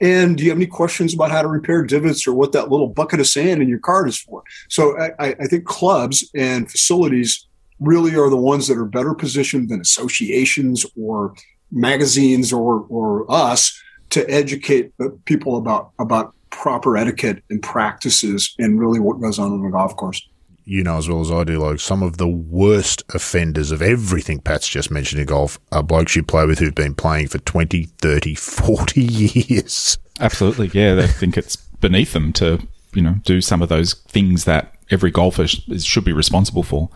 [0.00, 2.88] And do you have any questions about how to repair divots or what that little
[2.88, 4.42] bucket of sand in your cart is for?
[4.68, 7.46] So I, I think clubs and facilities
[7.80, 11.34] really are the ones that are better positioned than associations or
[11.70, 13.78] magazines or, or us
[14.10, 14.92] to educate
[15.26, 19.96] people about, about proper etiquette and practices and really what goes on in a golf
[19.96, 20.26] course.
[20.64, 24.40] You know as well as I do, like some of the worst offenders of everything
[24.40, 27.84] Pat's just mentioned in golf are blokes you play with who've been playing for 20,
[27.84, 29.98] 30, 40 years.
[30.20, 30.94] Absolutely, yeah.
[30.94, 32.58] They think it's beneath them to,
[32.94, 36.90] you know, do some of those things that every golfer sh- should be responsible for.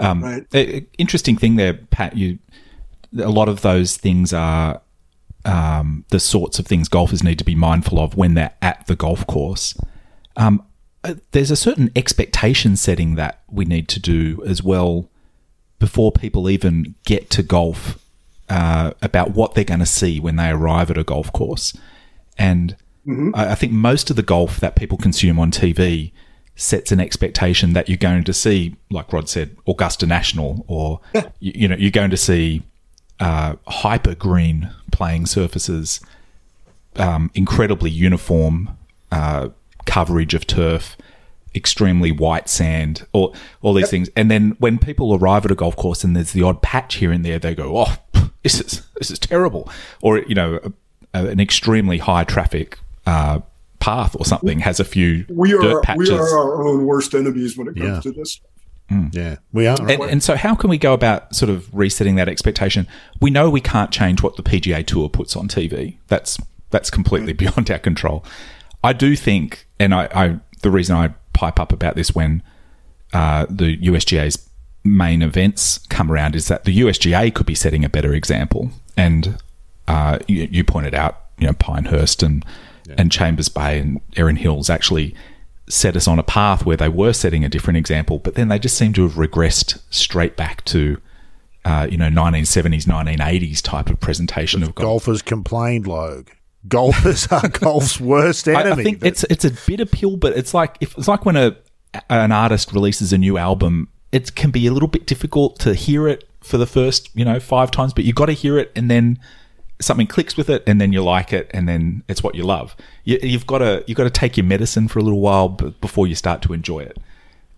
[0.00, 0.46] Um, Right.
[0.52, 2.16] a- a- interesting thing there, Pat.
[2.16, 2.38] You,
[3.18, 4.80] a lot of those things are
[5.44, 8.96] um, the sorts of things golfers need to be mindful of when they're at the
[8.96, 9.78] golf course.
[10.36, 10.64] Um,
[11.32, 15.08] there's a certain expectation setting that we need to do as well
[15.78, 17.98] before people even get to golf
[18.48, 21.76] uh, about what they're going to see when they arrive at a golf course.
[22.38, 22.76] And
[23.34, 26.12] I, I think most of the golf that people consume on TV
[26.56, 31.00] sets an expectation that you're going to see, like Rod said, Augusta National, or
[31.40, 32.62] you, you know, you're going to see
[33.20, 36.00] uh, hyper green playing surfaces,
[36.96, 38.76] um, incredibly uniform
[39.10, 39.48] uh,
[39.86, 40.96] coverage of turf,
[41.54, 44.08] extremely white sand, all all these things.
[44.16, 47.12] And then when people arrive at a golf course and there's the odd patch here
[47.12, 47.96] and there, they go, "Oh,
[48.42, 49.70] this is this is terrible,"
[50.02, 50.60] or you know,
[51.14, 53.40] a, a, an extremely high traffic uh,
[53.80, 56.10] path or something has a few We dirt are, patches.
[56.10, 58.00] we are our own worst enemies when it comes Yeah.
[58.00, 58.40] to this.
[59.12, 59.76] Yeah, we are.
[59.80, 62.86] And, and so, how can we go about sort of resetting that expectation?
[63.20, 65.96] We know we can't change what the PGA Tour puts on TV.
[66.08, 66.38] That's
[66.70, 68.24] that's completely beyond our control.
[68.84, 72.42] I do think, and I, I the reason I pipe up about this when
[73.12, 74.48] uh, the USGA's
[74.84, 78.70] main events come around is that the USGA could be setting a better example.
[78.96, 79.42] And
[79.88, 82.44] uh, you, you pointed out, you know, Pinehurst and
[82.98, 85.14] and Chambers Bay and Erin Hills actually
[85.68, 88.58] set us on a path where they were setting a different example, but then they
[88.58, 90.98] just seem to have regressed straight back to,
[91.64, 94.84] uh, you know, 1970s, 1980s type of presentation of golf.
[94.84, 96.28] Golfers complained, Logue.
[96.68, 98.80] Golfers are golf's worst enemy.
[98.80, 101.56] I think it's it's a bitter pill, but it's like if it's like when a
[102.10, 106.08] an artist releases a new album, it can be a little bit difficult to hear
[106.08, 108.90] it for the first you know five times, but you got to hear it and
[108.90, 109.18] then
[109.80, 112.76] something clicks with it, and then you like it, and then it's what you love.
[113.04, 115.74] You, you've got to you've got to take your medicine for a little while b-
[115.80, 116.98] before you start to enjoy it.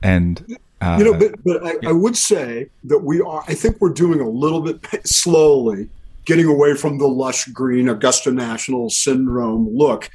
[0.03, 3.81] And uh, you know, but, but I, I would say that we are, I think
[3.81, 5.89] we're doing a little bit slowly
[6.27, 10.11] getting away from the lush green Augusta National syndrome look.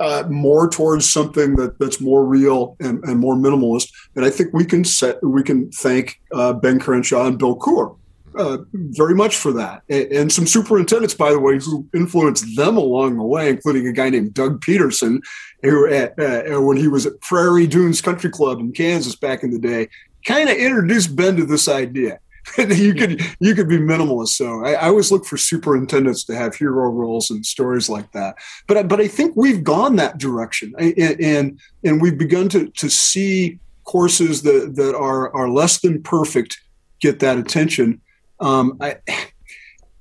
[0.00, 4.54] Uh, more towards something that, that's more real and, and more minimalist, and I think
[4.54, 7.94] we can set we can thank uh, Ben Crenshaw and Bill Coore
[8.36, 12.76] uh, very much for that, and, and some superintendents, by the way, who influenced them
[12.76, 15.20] along the way, including a guy named Doug Peterson,
[15.62, 19.50] who at, uh, when he was at Prairie Dunes Country Club in Kansas back in
[19.50, 19.88] the day,
[20.24, 22.20] kind of introduced Ben to this idea.
[22.68, 24.28] you could you could be minimalist.
[24.28, 28.36] So I, I always look for superintendents to have hero roles and stories like that.
[28.66, 32.68] But I- but I think we've gone that direction, and and, and we've begun to
[32.68, 36.60] to see courses that that are are less than perfect
[37.00, 38.00] get that attention.
[38.40, 38.96] Um, I,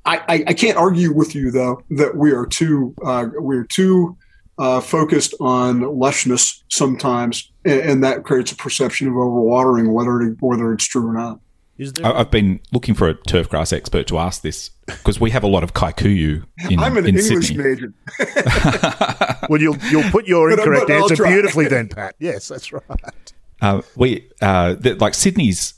[0.06, 4.18] I I can't argue with you though that we are too uh, we're too
[4.60, 10.38] uh, focused on lushness sometimes, and, and, that creates a perception of overwatering, whether it,
[10.42, 11.40] whether it's true or not.
[12.04, 15.48] I've been looking for a turf grass expert to ask this because we have a
[15.48, 17.64] lot of kikuyu in I'm an in English Sydney.
[17.64, 17.94] major.
[19.50, 21.32] well, you'll you'll put your But- incorrect but I'll answer try.
[21.34, 22.16] beautifully then, Pat.
[22.20, 23.34] Yes, that's right.
[23.62, 25.74] Uh, we uh, the, like Sydney's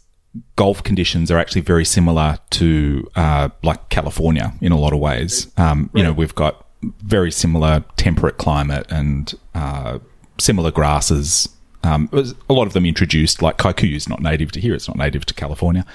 [0.56, 5.52] golf conditions are actually very similar to uh, like California in a lot of ways.
[5.58, 6.66] Um, You know, we've got
[7.04, 10.00] very similar temperate climate and uh,
[10.40, 11.50] similar grasses.
[11.84, 12.10] Um,
[12.50, 15.26] a lot of them introduced, like kikuyu is not native to here; it's not native
[15.28, 15.86] to California.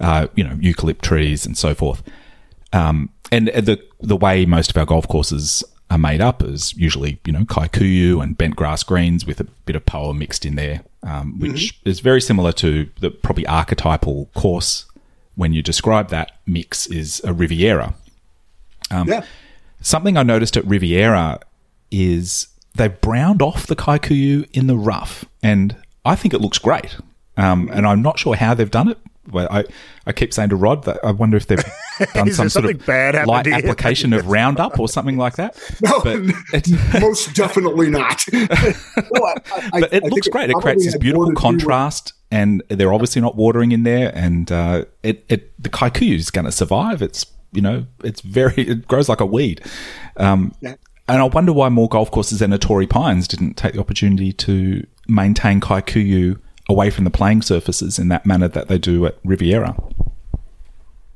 [0.00, 2.02] Uh, you know, eucalypt trees and so forth.
[2.72, 7.20] Um, and the the way most of our golf courses are made up is usually
[7.26, 10.82] you know kikuyu and bent grass greens with a bit of poa mixed in there,
[11.02, 14.86] um, which is very similar to the probably archetypal course
[15.34, 17.94] when you describe that mix is a Riviera.
[19.08, 19.24] yeah.
[19.80, 21.40] Something I noticed at Riviera
[21.90, 26.96] is they've browned off the kikuyu in the rough, and I think it looks great.
[27.36, 28.98] Um, and I'm not sure how they've done it.
[29.30, 29.64] Well, I,
[30.04, 31.62] I keep saying to Rod that I wonder if they've
[32.14, 33.54] done some sort of bad light here?
[33.54, 35.56] application of Roundup or something like that.
[35.80, 38.24] No, most definitely not.
[38.32, 38.40] No,
[39.24, 39.34] I-
[39.72, 40.50] I- but it think looks great.
[40.50, 43.84] It probably creates this beautiful more to with- contrast, and they're obviously not watering in
[43.84, 44.10] there.
[44.14, 47.00] And uh, it, it the kikuyu is going to survive.
[47.00, 49.60] It's you know it's very it grows like a weed.
[50.16, 50.74] Um, Yeah.
[51.08, 54.86] And I wonder why more golf courses than Torrey Pines didn't take the opportunity to
[55.08, 59.76] maintain kikuyu away from the playing surfaces in that manner that they do at Riviera.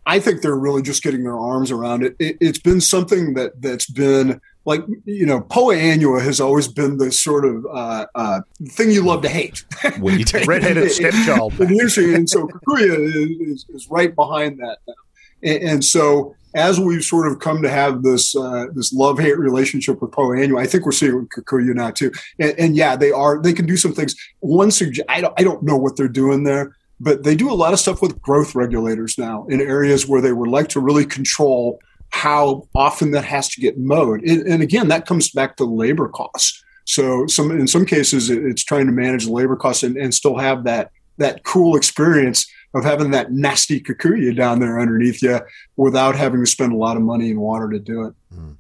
[0.05, 2.17] I think they're really just getting their arms around it.
[2.19, 6.99] it it's been something that that's been like you know, Poa annua has always been
[6.99, 9.65] the sort of uh, uh, thing you love to hate.
[10.01, 10.33] Weed.
[10.47, 11.55] Redheaded stepchild.
[11.61, 14.95] and and so Kikuyu is, is, is right behind that now.
[15.43, 19.39] And, and so, as we've sort of come to have this uh, this love hate
[19.39, 22.11] relationship with annua, I think we're seeing it with Kikuyu now too.
[22.41, 24.17] And, and yeah, they are they can do some things.
[24.41, 27.55] One sugge- I don't I don't know what they're doing there, but they do a
[27.55, 31.05] lot of stuff with growth regulators now in areas where they would like to really
[31.05, 31.79] control
[32.11, 34.23] how often that has to get mowed.
[34.23, 36.65] And, and again, that comes back to labor costs.
[36.87, 40.15] So some in some cases it- it's trying to manage the labor costs and, and
[40.15, 45.41] still have that that cool experience of having that nasty kikuyu down there underneath you
[45.77, 48.15] without having to spend a lot of money and water to do it.
[48.33, 48.53] Hmm.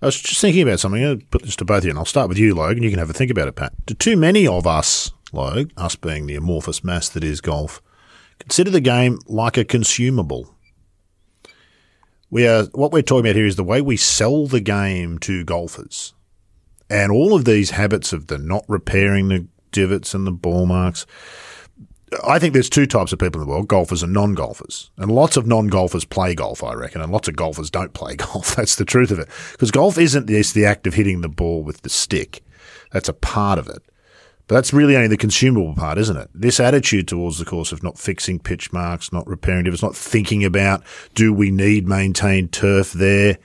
[0.00, 1.04] I was just thinking about something.
[1.04, 2.82] I'll put this to both of you, and I'll start with you, Logan.
[2.82, 3.72] You can have a think about it, Pat.
[3.86, 7.80] Do too many of us, Logue, us being the amorphous mass that is golf,
[8.40, 10.56] consider the game like a consumable?
[12.30, 15.44] We are what we're talking about here is the way we sell the game to
[15.44, 16.14] golfers,
[16.90, 21.06] and all of these habits of the not repairing the divots and the ball marks.
[22.26, 24.90] I think there's two types of people in the world: golfers and non-golfers.
[24.96, 28.56] And lots of non-golfers play golf, I reckon, and lots of golfers don't play golf.
[28.56, 29.28] That's the truth of it.
[29.52, 32.42] Because golf isn't just the act of hitting the ball with the stick;
[32.92, 33.82] that's a part of it.
[34.48, 36.28] But that's really only the consumable part, isn't it?
[36.34, 40.44] This attitude towards the course of not fixing pitch marks, not repairing divots, not thinking
[40.44, 40.82] about
[41.14, 43.38] do we need maintained turf there.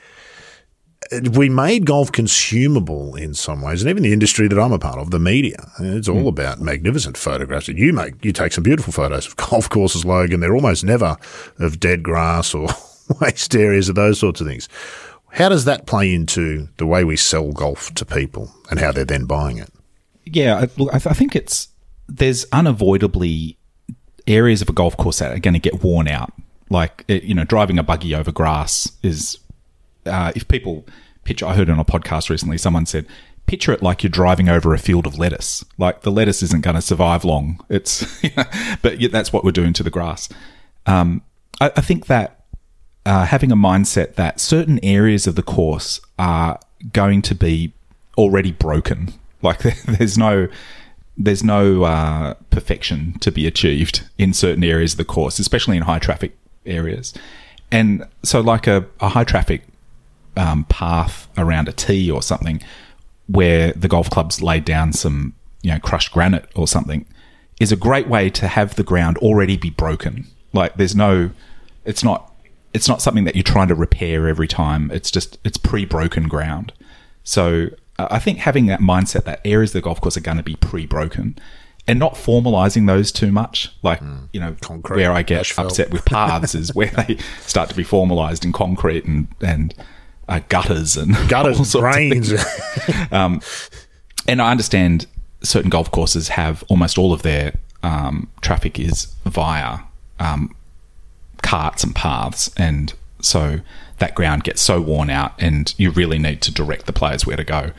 [1.33, 4.99] We made golf consumable in some ways, and even the industry that I'm a part
[4.99, 5.71] of, the media.
[5.79, 6.27] It's all hmm.
[6.27, 7.67] about magnificent photographs.
[7.67, 10.39] You make you take some beautiful photos of golf courses, Logan.
[10.39, 11.17] They're almost never
[11.59, 12.69] of dead grass or
[13.21, 14.67] waste areas or those sorts of things.
[15.29, 19.05] How does that play into the way we sell golf to people and how they're
[19.05, 19.69] then buying it?
[20.25, 21.69] Yeah, I, look, I, th- I think it's
[22.07, 23.57] there's unavoidably
[24.25, 26.33] areas of a golf course that are going to get worn out.
[26.69, 29.37] Like eh, you know, driving a buggy over grass is
[30.07, 30.85] uh, if people
[31.23, 31.45] picture.
[31.45, 33.05] I heard on a podcast recently, someone said,
[33.45, 35.63] "Picture it like you're driving over a field of lettuce.
[35.77, 37.63] Like the lettuce isn't going to survive long.
[37.69, 38.21] It's,
[38.81, 40.29] but that's what we're doing to the grass."
[40.85, 41.21] Um,
[41.59, 42.45] I, I think that
[43.05, 46.59] uh, having a mindset that certain areas of the course are
[46.93, 47.73] going to be
[48.17, 49.13] already broken.
[49.41, 50.47] Like there's no
[51.17, 55.83] there's no uh, perfection to be achieved in certain areas of the course, especially in
[55.83, 57.13] high traffic areas.
[57.71, 59.63] And so, like a, a high traffic
[60.37, 62.61] um, path around a tee or something,
[63.27, 67.05] where the golf club's laid down some you know crushed granite or something,
[67.59, 70.27] is a great way to have the ground already be broken.
[70.53, 71.31] Like there's no,
[71.85, 72.33] it's not
[72.73, 74.91] it's not something that you're trying to repair every time.
[74.91, 76.73] It's just it's pre-broken ground.
[77.23, 80.37] So uh, I think having that mindset that areas of the golf course are going
[80.37, 81.37] to be pre-broken
[81.87, 84.01] and not formalizing those too much, like
[84.33, 87.83] you know, Concrete, where I get upset with paths is where they start to be
[87.83, 89.73] formalized in concrete and and
[90.27, 92.31] uh, gutters and all Gutters, sorts of drains.
[92.31, 93.11] things.
[94.27, 95.07] And I understand
[95.41, 99.79] certain golf courses have almost all of their um, traffic is via
[100.19, 100.53] um,
[101.41, 103.61] carts and paths, and so
[103.99, 107.37] that ground gets so worn out, and you really need to direct the players where
[107.37, 107.71] to go.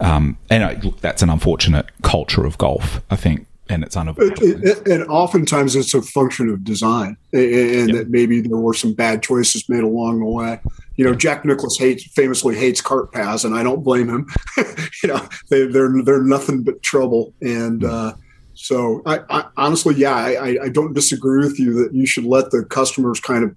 [0.00, 4.42] Um, and I, look, that's an unfortunate culture of golf, I think, and it's unavoidable.
[4.42, 7.96] It, it, and oftentimes it's a function of design, and, and yep.
[7.96, 10.60] that maybe there were some bad choices made along the way.
[10.96, 14.26] You know, Jack Nicklaus hates famously hates cart paths, and I don't blame him.
[15.02, 18.14] you know, they, are they're, they're nothing but trouble, and uh,
[18.54, 22.50] so I, I, honestly, yeah, I, I don't disagree with you that you should let
[22.50, 23.56] the customers kind of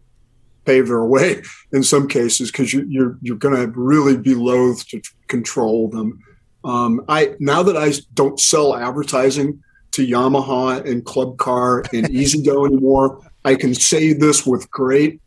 [0.65, 4.87] pave their way in some cases because you, you're you're going to really be loath
[4.87, 6.19] to control them.
[6.63, 12.65] Um, I now that I don't sell advertising to Yamaha and Club Car and E-Z-GO
[12.65, 15.21] anymore, I can say this with great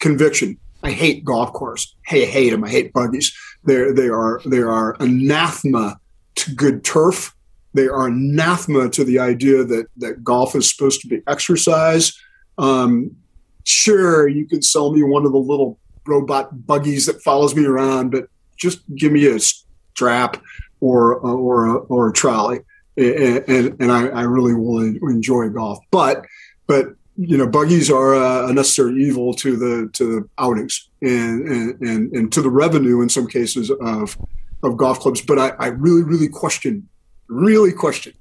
[0.00, 0.58] conviction.
[0.86, 1.96] I hate golf course.
[2.06, 2.62] Hey, I hate them.
[2.62, 3.36] I hate buggies.
[3.64, 5.98] They they are they are anathema
[6.36, 7.34] to good turf.
[7.74, 12.16] They are anathema to the idea that that golf is supposed to be exercise.
[12.56, 13.16] Um,
[13.64, 18.10] sure, you can sell me one of the little robot buggies that follows me around,
[18.10, 20.40] but just give me a strap
[20.78, 22.60] or or a, or a trolley,
[22.96, 25.80] and and, and I, I, really will enjoy golf.
[25.90, 26.24] But
[26.68, 31.80] but you know, buggies are a necessary evil to the to the outings and and
[31.80, 34.18] and, and to the revenue in some cases of
[34.62, 35.20] of golf clubs.
[35.20, 36.88] But I, I really really question
[37.28, 38.12] really question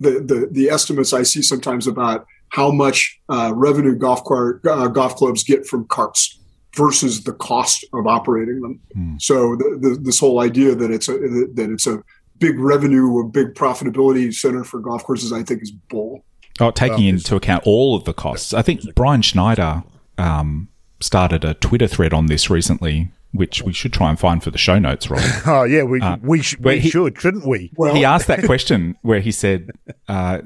[0.00, 4.86] the, the the estimates I see sometimes about how much uh, revenue golf car, uh,
[4.88, 6.38] golf clubs get from carts
[6.76, 8.80] versus the cost of operating them.
[8.96, 9.20] Mm.
[9.20, 12.02] So the, the, this whole idea that it's a that it's a
[12.38, 16.24] big revenue, a big profitability center for golf courses, I think is bull.
[16.60, 18.54] Oh, taking into account all of the costs.
[18.54, 19.82] I think Brian Schneider
[20.18, 20.68] um,
[21.00, 24.58] started a Twitter thread on this recently which we should try and find for the
[24.58, 25.22] show notes, Rod.
[25.46, 27.72] oh yeah, we uh, we, sh- we he, should, shouldn't we?
[27.76, 29.72] Well, he asked that question where he said,
[30.08, 30.40] uh,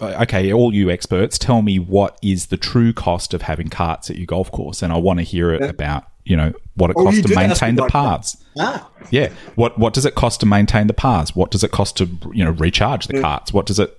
[0.00, 4.16] "Okay, all you experts, tell me what is the true cost of having carts at
[4.16, 5.68] your golf course?" And I want to hear it yeah.
[5.68, 8.42] about you know what it oh, costs to maintain the paths.
[8.58, 8.90] Ah.
[9.10, 11.36] Yeah, what what does it cost to maintain the paths?
[11.36, 13.22] What does it cost to you know recharge the yeah.
[13.22, 13.52] carts?
[13.52, 13.94] What does it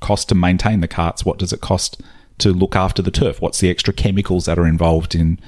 [0.00, 1.24] cost to maintain the carts?
[1.24, 2.00] What does it cost
[2.38, 3.40] to look after the turf?
[3.40, 5.38] What's the extra chemicals that are involved in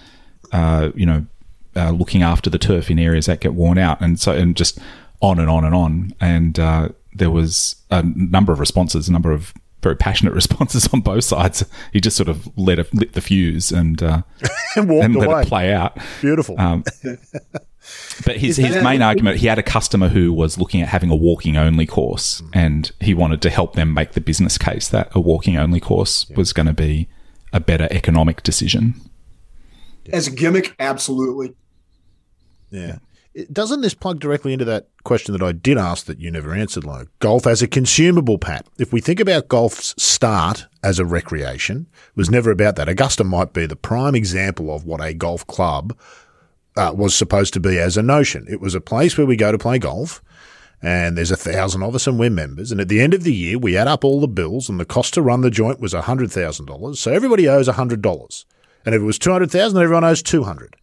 [0.53, 1.27] uh, you know
[1.75, 4.79] uh, looking after the turf in areas that get worn out, and so and just
[5.21, 6.13] on and on and on.
[6.21, 11.01] And uh, there was a number of responses, a number of very passionate responses on
[11.01, 11.65] both sides.
[11.93, 14.23] He just sort of let it, lit the fuse and uh,
[14.77, 15.99] and, and let it play out.
[16.21, 16.61] Beautiful.
[16.61, 16.85] Um,
[18.25, 21.17] but his, his main argument, he had a customer who was looking at having a
[21.17, 22.51] walking only course, mm.
[22.53, 26.27] and he wanted to help them make the business case that a walking only course
[26.29, 26.37] yeah.
[26.37, 27.09] was going to be
[27.53, 28.95] a better economic decision.
[30.13, 31.55] As a gimmick, absolutely.
[32.71, 32.99] Yeah.
[33.51, 36.85] Doesn't this plug directly into that question that I did ask that you never answered,
[36.85, 38.67] like golf as a consumable, Pat?
[38.79, 42.91] If we think about golf's start as a recreation, it was never about that.
[42.91, 45.97] Augusta might be the prime example of what a golf club
[46.77, 48.47] uh, was supposed to be as a notion.
[48.49, 50.23] It was a place where we go to play golf,
[50.81, 52.73] and there's a thousand of us, and we're members.
[52.73, 54.85] And at the end of the year, we add up all the bills, and the
[54.85, 57.01] cost to run the joint was hundred thousand dollars.
[57.01, 58.47] So everybody owes hundred dollars,
[58.85, 60.77] and if it was two hundred thousand, everyone owes two hundred.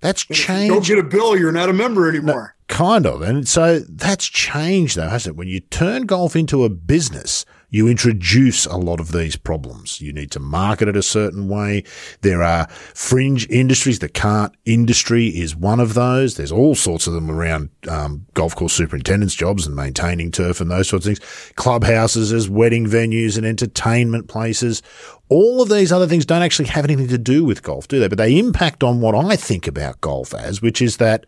[0.00, 0.74] That's changed.
[0.74, 2.54] don't get a bill, you're not a member anymore.
[2.68, 3.22] No, kind of.
[3.22, 5.38] And so that's changed, though, hasn't it?
[5.38, 10.00] When you turn golf into a business, you introduce a lot of these problems.
[10.00, 11.82] You need to market it a certain way.
[12.20, 13.98] There are fringe industries.
[13.98, 16.36] The cart industry is one of those.
[16.36, 20.70] There's all sorts of them around um, golf course superintendents' jobs and maintaining turf and
[20.70, 21.52] those sorts of things.
[21.56, 24.80] Clubhouses as wedding venues and entertainment places.
[25.28, 28.08] All of these other things don't actually have anything to do with golf, do they?
[28.08, 31.26] But they impact on what I think about golf as, which is that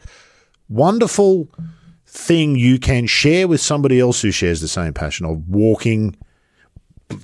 [0.69, 1.49] wonderful
[2.07, 6.15] thing you can share with somebody else who shares the same passion of walking–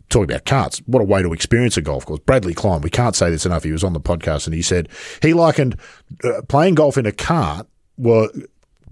[0.09, 2.21] talking about carts, what a way to experience a golf course.
[2.21, 3.65] Bradley Klein, we can't say this enough.
[3.65, 4.89] He was on the podcast and he said
[5.23, 5.77] he likened
[6.23, 7.67] uh, playing golf in a cart
[7.97, 8.31] was,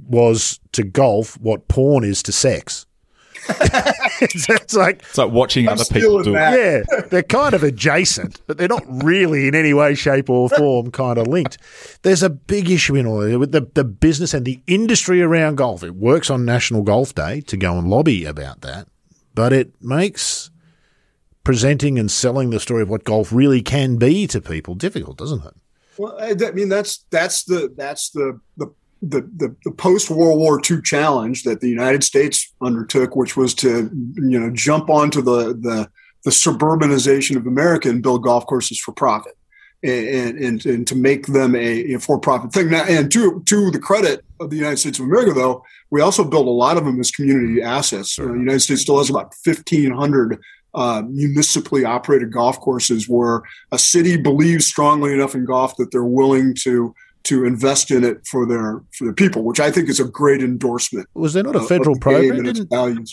[0.07, 2.87] was to golf what porn is to sex.
[3.49, 6.39] it's, it's, like it's like watching I'm other people do it.
[6.39, 10.93] Yeah, they're kind of adjacent, but they're not really in any way, shape, or form
[10.93, 11.59] kind of linked.
[12.03, 15.57] There's a big issue in all this with the, the business and the industry around
[15.57, 15.83] golf.
[15.83, 18.87] It works on National Golf Day to go and lobby about that,
[19.35, 20.52] but it makes
[21.45, 25.45] presenting and selling the story of what golf really can be to people difficult, doesn't
[25.45, 25.55] it?
[25.99, 28.73] Well, I mean that's that's the that's the the
[29.03, 33.55] the, the, the post World War II challenge that the United States undertook, which was
[33.57, 35.89] to you know jump onto the the,
[36.25, 39.37] the suburbanization of America and build golf courses for profit.
[39.85, 42.71] And, and, and to make them a, a for-profit thing.
[42.71, 46.23] Now, and to to the credit of the United States of America, though, we also
[46.23, 48.11] built a lot of them as community assets.
[48.11, 48.29] Sure.
[48.29, 50.41] Uh, the United States still has about fifteen hundred
[50.75, 53.43] uh, municipally operated golf courses where
[53.73, 56.95] a city believes strongly enough in golf that they're willing to
[57.25, 60.43] to invest in it for their for their people, which I think is a great
[60.43, 61.09] endorsement.
[61.15, 62.45] Was there not a federal program?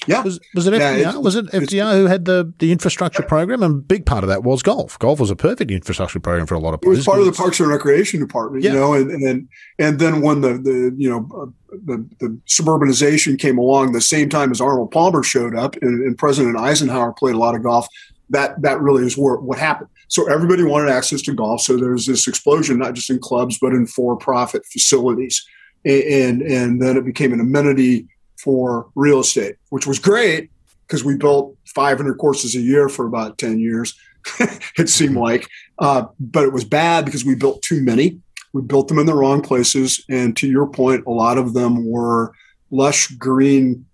[0.07, 0.23] Yeah.
[0.23, 0.99] Was, was it FDR?
[0.99, 3.63] Yeah, was it FDR who had the, the infrastructure program?
[3.63, 4.97] And a big part of that was golf.
[4.99, 6.97] Golf was a perfect infrastructure program for a lot of places.
[6.97, 8.73] It was part of the Parks and Recreation Department, yeah.
[8.73, 11.45] you know, and, and and then when the the you know uh,
[11.85, 16.17] the, the suburbanization came along the same time as Arnold Palmer showed up and, and
[16.17, 17.87] President Eisenhower played a lot of golf.
[18.29, 19.89] That that really is where, what happened.
[20.09, 21.61] So everybody wanted access to golf.
[21.61, 25.45] So there's this explosion, not just in clubs, but in for-profit facilities.
[25.85, 28.07] And, and then it became an amenity
[28.43, 30.49] for real estate, which was great
[30.87, 33.93] because we built 500 courses a year for about 10 years.
[34.77, 35.19] it seemed mm-hmm.
[35.19, 38.19] like, uh, but it was bad because we built too many.
[38.51, 40.03] We built them in the wrong places.
[40.09, 42.33] And to your point, a lot of them were
[42.71, 43.85] lush green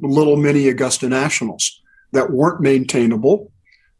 [0.00, 1.80] little mini Augusta Nationals
[2.14, 3.50] that weren't maintainable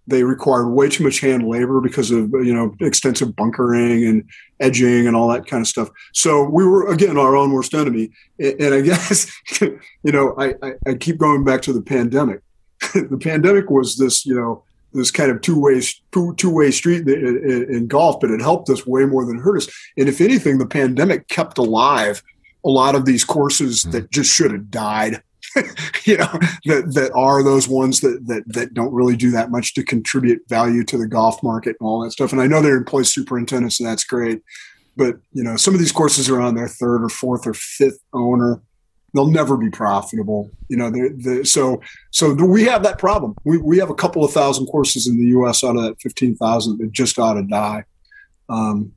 [0.06, 4.28] they required way too much hand labor because of you know extensive bunkering and
[4.60, 5.88] edging and all that kind of stuff.
[6.12, 8.10] So we were again our own worst enemy.
[8.38, 12.40] And I guess you know I, I, I keep going back to the pandemic.
[12.94, 15.80] the pandemic was this you know this kind of two way
[16.12, 19.56] two two way street in, in, golf, but it helped us way more than hurt
[19.56, 19.68] us.
[19.96, 22.22] And if anything, the pandemic kept alive
[22.64, 23.92] a lot of these courses mm-hmm.
[23.92, 25.22] that just should have died
[26.04, 26.30] you know
[26.64, 30.42] that that are those ones that that that don't really do that much to contribute
[30.48, 32.32] value to the golf market and all that stuff.
[32.32, 34.42] And I know they're employed superintendents, and that's great.
[34.96, 37.98] But you know, some of these courses are on their third or fourth or fifth
[38.12, 38.60] owner.
[39.12, 40.50] They'll never be profitable.
[40.68, 41.80] You know, they're, they're, so
[42.10, 43.36] so we have that problem.
[43.44, 45.62] We we have a couple of thousand courses in the U.S.
[45.62, 47.84] out of that fifteen thousand that just ought to die.
[48.48, 48.92] Um,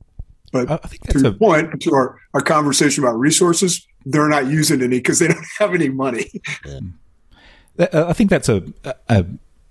[0.52, 4.46] but I think to your a, point, to our, our conversation about resources, they're not
[4.46, 6.30] using any because they don't have any money.
[6.64, 6.80] Yeah.
[7.78, 8.62] Uh, I think that's a,
[9.08, 9.24] a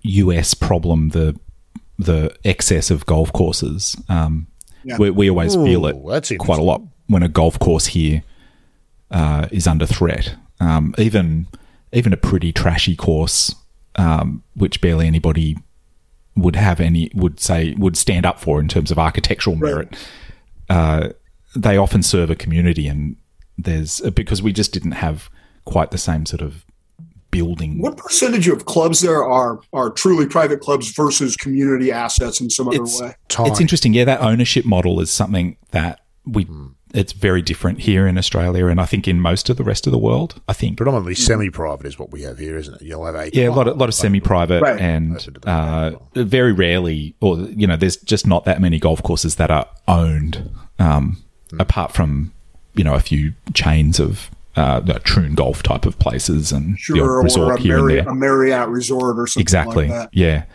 [0.03, 1.09] US problem.
[1.09, 1.39] The
[1.99, 3.97] the excess of golf courses.
[4.07, 4.47] Um,
[4.84, 4.97] yeah.
[4.97, 8.23] we, we, always Ooh, feel it quite a lot when a golf course here
[9.09, 10.36] uh, is under threat.
[10.59, 11.47] Um, even
[11.91, 13.55] even a pretty trashy course,
[13.95, 15.57] um, which barely anybody
[16.36, 19.89] would have any would say would stand up for in terms of architectural merit.
[19.91, 20.09] Right.
[20.70, 21.09] Uh,
[21.55, 23.15] they often serve a community, and
[23.57, 25.30] there's because we just didn't have
[25.65, 26.65] quite the same sort of
[27.32, 27.82] building.
[27.82, 32.68] What percentage of clubs there are are truly private clubs versus community assets in some
[32.68, 33.15] other it's, way?
[33.39, 33.93] It's interesting.
[33.93, 36.45] Yeah, that ownership model is something that we.
[36.45, 36.74] Mm.
[36.98, 39.91] It's very different here in Australia, and I think in most of the rest of
[39.91, 40.41] the world.
[40.48, 42.82] I think predominantly semi-private is what we have here, isn't it?
[42.82, 44.82] You'll have a yeah, a lot of, lot of semi-private, right.
[44.82, 49.52] and uh, very rarely, or you know, there's just not that many golf courses that
[49.52, 51.62] are owned, um, mm.
[51.62, 52.34] apart from
[52.74, 57.60] you know a few chains of uh, Troon Golf type of places and sure, resort
[57.60, 58.32] here Marriott, and there.
[58.32, 59.70] A Marriott resort or something like that.
[59.70, 59.88] exactly.
[59.89, 60.45] Like yeah.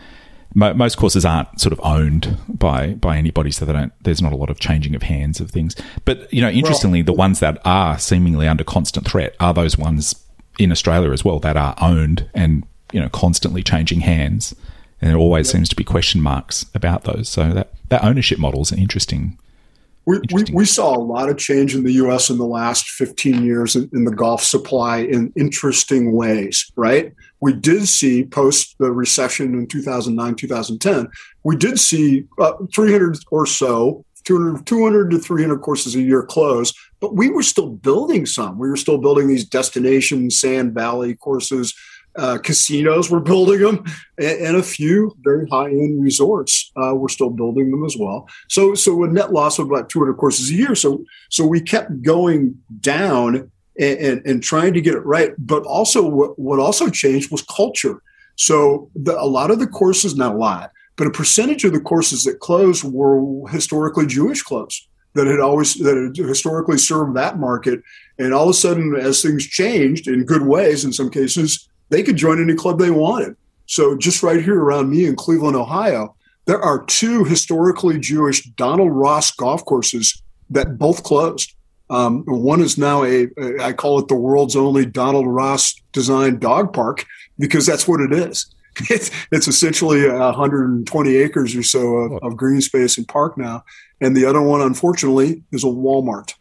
[0.55, 3.93] Mo- most courses aren't sort of owned by by anybody, so they don't.
[4.03, 5.75] There's not a lot of changing of hands of things.
[6.05, 9.77] But you know, interestingly, well, the ones that are seemingly under constant threat are those
[9.77, 10.15] ones
[10.59, 14.55] in Australia as well that are owned and you know constantly changing hands,
[15.01, 15.53] and there always yep.
[15.53, 17.29] seems to be question marks about those.
[17.29, 19.37] So that that ownership model is an interesting
[20.05, 23.43] we, we, we, saw a lot of change in the US in the last 15
[23.43, 27.13] years in, in, the golf supply in interesting ways, right?
[27.39, 31.07] We did see post the recession in 2009, 2010,
[31.43, 36.73] we did see uh, 300 or so, 200, 200 to 300 courses a year close,
[36.99, 38.57] but we were still building some.
[38.57, 41.73] We were still building these destination Sand Valley courses
[42.15, 43.83] uh, casinos were building them,
[44.17, 48.27] and, and, a few very high end resorts uh, were still building them as well.
[48.49, 50.75] So, so a net loss of about 200 courses a year.
[50.75, 55.33] So, so we kept going down and, and, and trying to get it right.
[55.37, 58.01] But also, what, what also changed was culture.
[58.35, 61.79] So, the, a lot of the courses, not a lot, but a percentage of the
[61.79, 67.39] courses that closed were historically Jewish clubs that had always that had historically served that
[67.39, 67.81] market.
[68.19, 72.03] And all of a sudden, as things changed in good ways, in some cases, they
[72.03, 73.35] could join any club they wanted.
[73.65, 76.15] So just right here around me in Cleveland, Ohio,
[76.45, 81.53] there are two historically Jewish Donald Ross golf courses that both closed.
[81.89, 86.39] Um, one is now a, a, I call it the world's only Donald Ross designed
[86.39, 87.05] dog park
[87.37, 88.47] because that's what it is.
[88.89, 93.63] It's, it's essentially 120 acres or so of, of green space and park now.
[94.01, 96.33] And the other one, unfortunately, is a Walmart.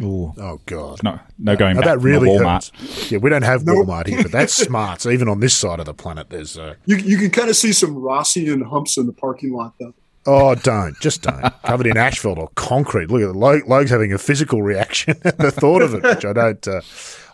[0.00, 0.32] Ooh.
[0.38, 1.02] Oh god.
[1.02, 1.84] No, no going back.
[1.84, 2.70] That really Walmart.
[2.70, 3.10] Hurts.
[3.10, 3.86] Yeah, we don't have nope.
[3.86, 5.00] Walmart here, but that's smart.
[5.00, 6.56] So even on this side of the planet, there's.
[6.56, 9.94] Uh, you you can kind of see some Rossian humps in the parking lot though.
[10.26, 11.42] Oh, don't just don't.
[11.64, 13.10] Covered in asphalt or concrete.
[13.10, 16.32] Look at Logue, Logue's having a physical reaction at the thought of it, which I
[16.32, 16.68] don't.
[16.68, 16.80] Uh,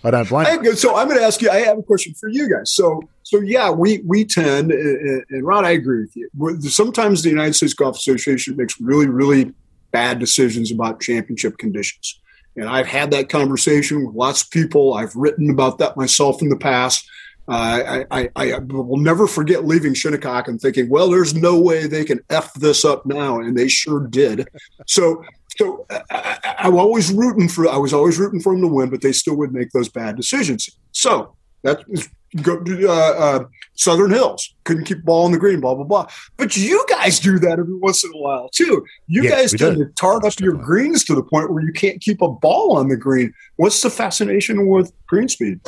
[0.04, 0.76] I don't blame.
[0.76, 1.50] So I'm going to ask you.
[1.50, 2.70] I have a question for you guys.
[2.70, 6.60] So so yeah, we we tend, and Rod, I agree with you.
[6.62, 9.52] Sometimes the United States Golf Association makes really really
[9.90, 12.20] bad decisions about championship conditions.
[12.56, 14.94] And I've had that conversation with lots of people.
[14.94, 17.08] I've written about that myself in the past.
[17.46, 21.86] Uh, I, I, I, will never forget leaving Shinnecock and thinking, well, there's no way
[21.86, 23.38] they can F this up now.
[23.38, 24.48] And they sure did.
[24.86, 25.22] So,
[25.58, 28.88] so I, I, am always rooting for, I was always rooting for them to win,
[28.88, 30.70] but they still would make those bad decisions.
[30.92, 32.08] So that is
[32.42, 36.06] go uh, uh, Southern Hills couldn't keep ball on the green, blah blah blah.
[36.36, 38.84] But you guys do that every once in a while too.
[39.06, 42.00] You yes, guys tend to tart up your greens to the point where you can't
[42.00, 43.32] keep a ball on the green.
[43.56, 45.60] What's the fascination with green speed?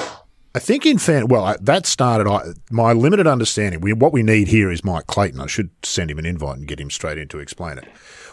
[0.54, 2.26] I think in fan, well, that started.
[2.26, 2.40] I,
[2.70, 3.82] my limited understanding.
[3.82, 5.38] We, what we need here is Mike Clayton.
[5.38, 7.84] I should send him an invite and get him straight in to explain it.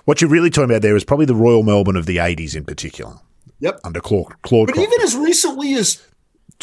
[0.06, 2.64] What you're really talking about there is probably the Royal Melbourne of the '80s in
[2.64, 3.16] particular.
[3.60, 3.80] Yep.
[3.84, 4.42] Under Claude.
[4.42, 6.02] Claude but even as recently as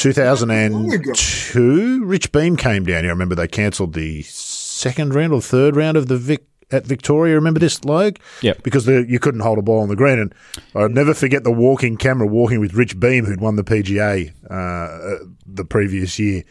[0.01, 3.11] 2002, Rich Beem came down here.
[3.11, 7.35] I remember they cancelled the second round or third round of the Vic at Victoria.
[7.35, 8.17] Remember this, Logue?
[8.41, 8.55] Yeah.
[8.63, 10.19] Because the, you couldn't hold a ball on the green.
[10.19, 10.35] And
[10.75, 15.19] I'll never forget the walking camera walking with Rich Beem, who'd won the PGA uh,
[15.47, 16.45] the previous year.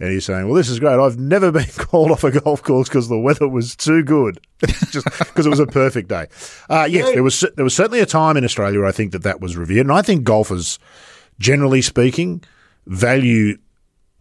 [0.00, 0.98] And he's saying, "Well, this is great.
[0.98, 4.40] I've never been called off a golf course because the weather was too good,
[4.90, 6.26] just because it was a perfect day."
[6.68, 9.22] Uh, yes, there was there was certainly a time in Australia where I think that
[9.22, 10.78] that was revered, and I think golfers,
[11.38, 12.42] generally speaking,
[12.86, 13.58] value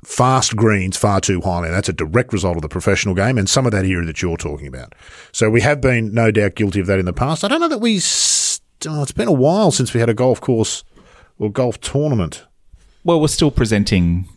[0.03, 1.67] fast greens far too highly.
[1.67, 4.21] And that's a direct result of the professional game and some of that era that
[4.21, 4.93] you're talking about.
[5.31, 7.43] So we have been no doubt guilty of that in the past.
[7.43, 10.39] I don't know that we, oh, it's been a while since we had a golf
[10.39, 10.83] course
[11.39, 12.45] or golf tournament.
[13.03, 14.29] Well, we're still presenting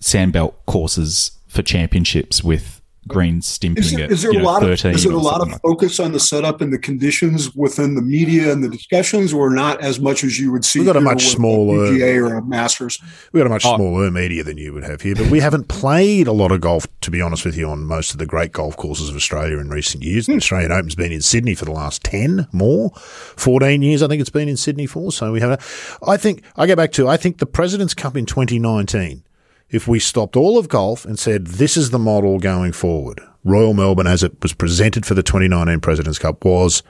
[0.00, 2.75] sandbelt courses for championships with
[3.06, 6.00] green stimping is, it, is there a lot of is there a lot of focus
[6.00, 10.00] on the setup and the conditions within the media and the discussions, or not as
[10.00, 10.80] much as you would see?
[10.80, 12.98] We've got a much smaller PGA or a Masters.
[13.32, 13.76] We've got a much oh.
[13.76, 16.86] smaller media than you would have here, but we haven't played a lot of golf,
[17.02, 19.68] to be honest with you, on most of the great golf courses of Australia in
[19.68, 20.26] recent years.
[20.26, 20.38] The hmm.
[20.38, 22.90] Australian Open's been in Sydney for the last ten more,
[23.36, 24.02] fourteen years.
[24.02, 25.12] I think it's been in Sydney for.
[25.12, 25.98] So we have.
[26.06, 27.08] I think I go back to.
[27.08, 29.22] I think the President's Cup in 2019
[29.70, 33.74] if we stopped all of golf and said, this is the model going forward, Royal
[33.74, 36.82] Melbourne, as it was presented for the 2019 President's Cup, was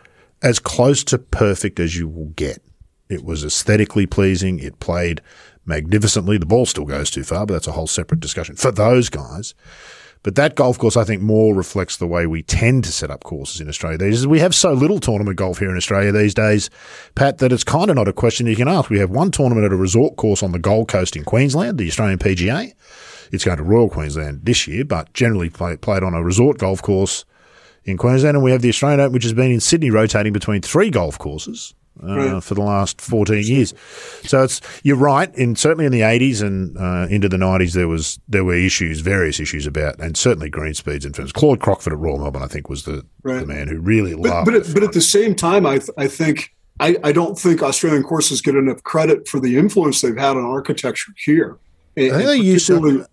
[0.42, 2.62] as close to perfect as you will get.
[3.08, 4.58] It was aesthetically pleasing.
[4.58, 5.20] It played
[5.64, 6.38] magnificently.
[6.38, 9.54] The ball still goes too far, but that's a whole separate discussion for those guys.
[10.26, 13.22] But that golf course, I think, more reflects the way we tend to set up
[13.22, 13.96] courses in Australia.
[13.96, 16.68] These we have so little tournament golf here in Australia these days,
[17.14, 18.90] Pat, that it's kind of not a question you can ask.
[18.90, 21.86] We have one tournament at a resort course on the Gold Coast in Queensland, the
[21.86, 22.72] Australian PGA.
[23.30, 26.82] It's going to Royal Queensland this year, but generally play, played on a resort golf
[26.82, 27.24] course
[27.84, 28.36] in Queensland.
[28.36, 31.20] And we have the Australian Open, which has been in Sydney, rotating between three golf
[31.20, 31.72] courses
[32.02, 33.74] uh, for the last 14 years.
[34.22, 35.34] So it's you're right.
[35.34, 39.00] In certainly in the 80s and uh, into the 90s, there was there were issues,
[39.00, 41.06] various issues about, and certainly green speeds.
[41.32, 43.40] Claude Crockford at Royal Melbourne, I think, was the, right.
[43.40, 44.46] the man who really but, loved.
[44.46, 46.52] But at, but at the same time, I th- I think.
[46.78, 50.44] I, I don't think Australian courses get enough credit for the influence they've had on
[50.44, 51.56] architecture here.
[51.96, 53.06] And, I think they used to.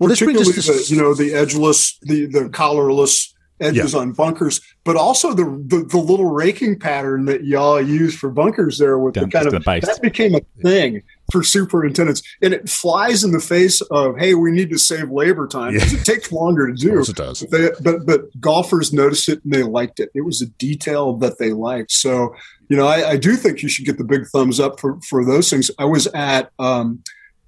[0.00, 4.00] Well, particularly the, you know the edgeless, the the collarless edges yeah.
[4.00, 8.78] on bunkers, but also the, the, the little raking pattern that y'all use for bunkers
[8.78, 12.68] there with Down the kind of the that became a thing for superintendents, and it
[12.68, 15.82] flies in the face of hey, we need to save labor time yeah.
[15.84, 17.00] it takes longer to do.
[17.00, 17.42] it does.
[17.42, 20.10] But, they, but, but golfers noticed it and they liked it.
[20.14, 21.92] It was a detail that they liked.
[21.92, 22.34] So
[22.68, 25.24] you know, I, I do think you should get the big thumbs up for for
[25.24, 25.70] those things.
[25.78, 26.50] I was at.
[26.58, 27.02] Um,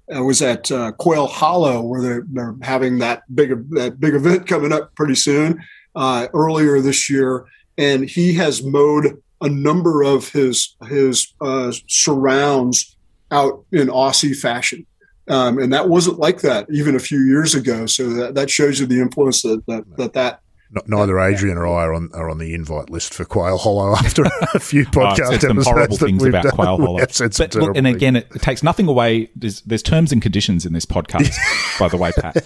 [0.09, 4.47] I was at uh, Quail Hollow where they're, they're having that big that big event
[4.47, 5.61] coming up pretty soon,
[5.97, 7.45] uh, earlier this year,
[7.77, 12.95] and he has mowed a number of his his uh, surrounds
[13.31, 14.85] out in Aussie fashion.
[15.29, 17.85] Um, and that wasn't like that even a few years ago.
[17.85, 20.41] So that, that shows you the influence that that that, that
[20.85, 24.23] Neither Adrian or I are on are on the invite list for Quail Hollow after
[24.53, 25.31] a few podcasts.
[25.31, 26.51] I've some horrible things about done.
[26.51, 26.99] Quail Hollow.
[26.99, 29.29] But look, and again, it, it, takes nothing away.
[29.35, 31.33] There's, there's terms and conditions in this podcast,
[31.79, 32.43] by the way, Pat.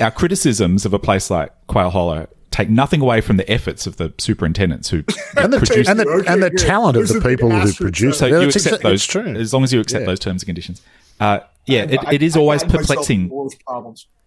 [0.00, 3.96] Our criticisms of a place like Quail Hollow take nothing away from the efforts of
[3.96, 4.98] the superintendents who
[5.36, 8.18] and the, produce and the, okay, and the talent of the people who produce.
[8.18, 9.34] So yeah, you accept those, true.
[9.34, 10.06] as long as you accept yeah.
[10.06, 10.82] those terms and conditions.
[11.20, 13.30] Uh, yeah, it, it is always perplexing.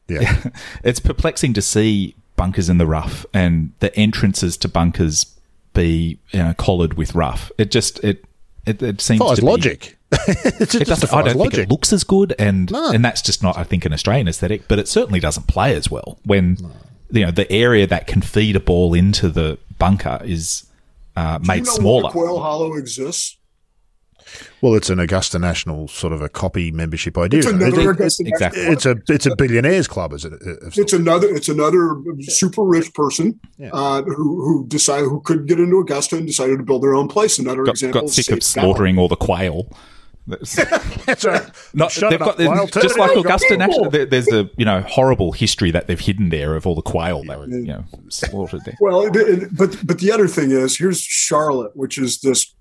[0.08, 0.44] Yeah.
[0.84, 5.38] it's perplexing to see bunkers in the rough and the entrances to bunkers
[5.74, 7.52] be you know, collared with rough.
[7.58, 8.26] It just it
[8.66, 9.98] it, it seems Follows to logic.
[10.12, 11.12] it, it doesn't.
[11.14, 11.54] I don't logic.
[11.54, 12.92] think it looks as good, and no.
[12.92, 14.68] and that's just not I think an Australian aesthetic.
[14.68, 16.72] But it certainly doesn't play as well when no
[17.12, 20.66] you know the area that can feed a ball into the bunker is
[21.16, 22.12] uh, made you know smaller.
[22.12, 23.38] Quail Hollow exists.
[24.62, 27.40] Well, it's an Augusta National sort of a copy membership idea.
[27.40, 28.62] It's another It- Augusta exactly.
[28.62, 30.34] It's a it's a billionaires club, is it?
[30.78, 33.72] It's another it's another super rich person Yeah.
[33.74, 37.08] uh, who who decided who couldn't get into Augusta and decided to build their own
[37.10, 37.40] place.
[37.40, 38.02] Another Got, example.
[38.02, 38.72] got sick of Safe Valley.
[38.74, 39.68] slaughtering all the quail.
[40.28, 40.56] That's-
[41.06, 41.42] That's right.
[41.74, 43.20] Not, Shut they've it got up, just like down.
[43.26, 43.90] Augusta National.
[43.90, 47.24] There, there's a you know horrible history that they've hidden there of all the quail
[47.24, 48.78] they were you know slaughtered there.
[48.80, 52.54] Well, it- it- but but the other thing is, here's Charlotte, which is this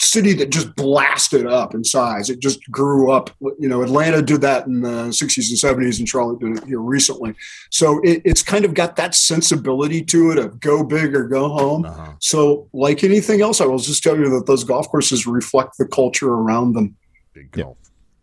[0.00, 2.30] city that just blasted up in size.
[2.30, 3.30] It just grew up.
[3.40, 6.80] You know, Atlanta did that in the 60s and 70s, and Charlotte did it here
[6.80, 7.34] recently.
[7.70, 11.48] So it, it's kind of got that sensibility to it of go big or go
[11.48, 11.84] home.
[11.84, 12.12] Uh-huh.
[12.18, 15.86] So, like anything else, I will just tell you that those golf courses reflect the
[15.86, 16.96] culture around them.
[17.34, 17.76] Big golf.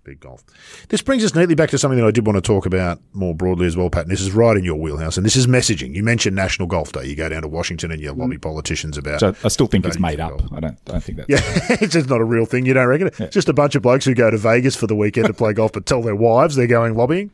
[0.07, 0.41] Big golf.
[0.87, 3.35] This brings us neatly back to something that I did want to talk about more
[3.35, 4.03] broadly as well, Pat.
[4.03, 5.93] And this is right in your wheelhouse, and this is messaging.
[5.93, 7.07] You mentioned National Golf Day.
[7.07, 8.17] You go down to Washington and you mm.
[8.17, 9.19] lobby politicians about.
[9.19, 10.29] So I still think it's made up.
[10.29, 10.49] gold.
[10.55, 10.79] I don't.
[10.87, 11.29] I don't think that's.
[11.29, 11.41] yeah,
[11.81, 12.65] it's just not a real thing.
[12.65, 13.09] You don't reckon?
[13.19, 15.51] It's just a bunch of blokes who go to Vegas for the weekend to play
[15.51, 17.29] golf, but tell their wives they're going lobbying.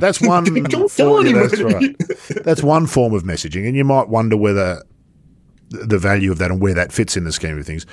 [0.00, 0.42] That's one.
[0.64, 1.96] Don't form- yeah, that's right.
[2.42, 4.82] That's one form of messaging, and you might wonder whether
[5.70, 7.86] the value of that and where that fits in the scheme of things.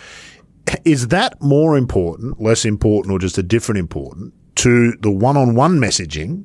[0.86, 6.44] Is that more important, less important, or just a different important to the one-on-one messaging,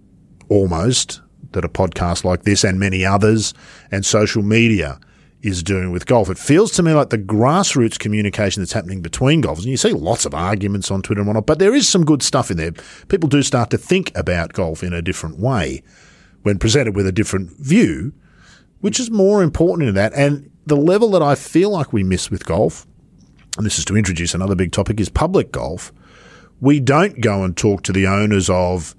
[0.48, 3.54] almost that a podcast like this and many others
[3.90, 4.98] and social media
[5.42, 6.28] is doing with golf?
[6.28, 9.92] It feels to me like the grassroots communication that's happening between golfers, and you see
[9.92, 12.72] lots of arguments on Twitter and whatnot, but there is some good stuff in there.
[13.08, 15.82] People do start to think about golf in a different way
[16.42, 18.12] when presented with a different view,
[18.80, 20.12] which is more important in that.
[20.14, 22.86] And the level that I feel like we miss with golf,
[23.57, 25.92] and this is to introduce another big topic, is public golf.
[26.61, 28.94] We don't go and talk to the owners of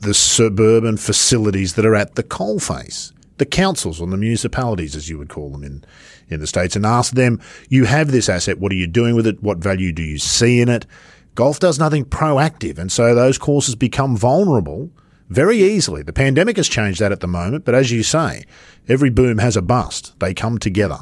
[0.00, 5.18] the suburban facilities that are at the coalface, the councils or the municipalities, as you
[5.18, 5.84] would call them in,
[6.28, 9.26] in the States, and ask them, you have this asset, what are you doing with
[9.26, 9.42] it?
[9.42, 10.86] What value do you see in it?
[11.34, 14.90] Golf does nothing proactive, and so those courses become vulnerable
[15.28, 16.02] very easily.
[16.02, 18.44] The pandemic has changed that at the moment, but as you say,
[18.88, 20.18] every boom has a bust.
[20.18, 21.00] They come together.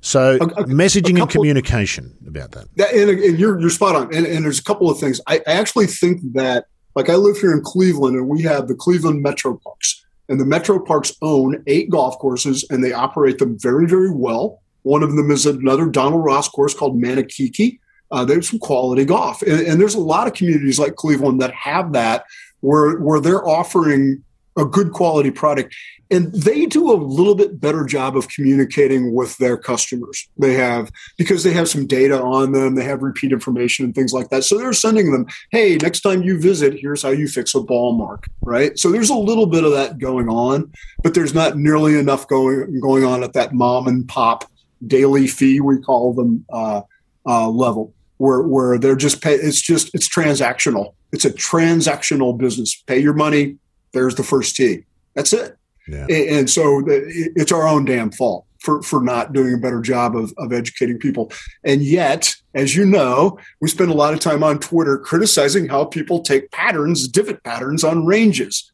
[0.00, 2.66] So A- a- messaging and couple- communication about that.
[2.76, 4.14] That, and, and you're you're spot on.
[4.14, 5.20] And, and there's a couple of things.
[5.26, 8.74] I, I actually think that, like, I live here in Cleveland, and we have the
[8.74, 13.58] Cleveland Metro Parks, and the Metro Parks own eight golf courses, and they operate them
[13.58, 14.60] very, very well.
[14.82, 17.78] One of them is another Donald Ross course called Manakiki.
[18.10, 21.52] Uh, there's some quality golf, and, and there's a lot of communities like Cleveland that
[21.52, 22.24] have that,
[22.60, 24.24] where where they're offering
[24.56, 25.74] a good quality product.
[26.12, 30.28] And they do a little bit better job of communicating with their customers.
[30.36, 34.12] They have because they have some data on them they have repeat information and things
[34.12, 34.42] like that.
[34.42, 37.96] So they're sending them hey next time you visit here's how you fix a ball
[37.96, 38.76] mark right?
[38.76, 40.72] So there's a little bit of that going on
[41.02, 44.50] but there's not nearly enough going going on at that mom and pop
[44.86, 46.80] daily fee we call them uh,
[47.26, 50.94] uh, level where where they're just pay it's just it's transactional.
[51.12, 52.82] It's a transactional business.
[52.86, 53.56] Pay your money
[53.92, 54.84] there's the first tee
[55.14, 55.56] that's it
[55.88, 56.06] Yeah.
[56.08, 60.34] and, so it's our own damn fault for, for not doing a better job of,
[60.36, 61.32] of educating people.
[61.64, 65.86] And yet, as you know, we spend a lot of time on Twitter criticizing how
[65.86, 68.70] people take patterns, divot patterns on ranges.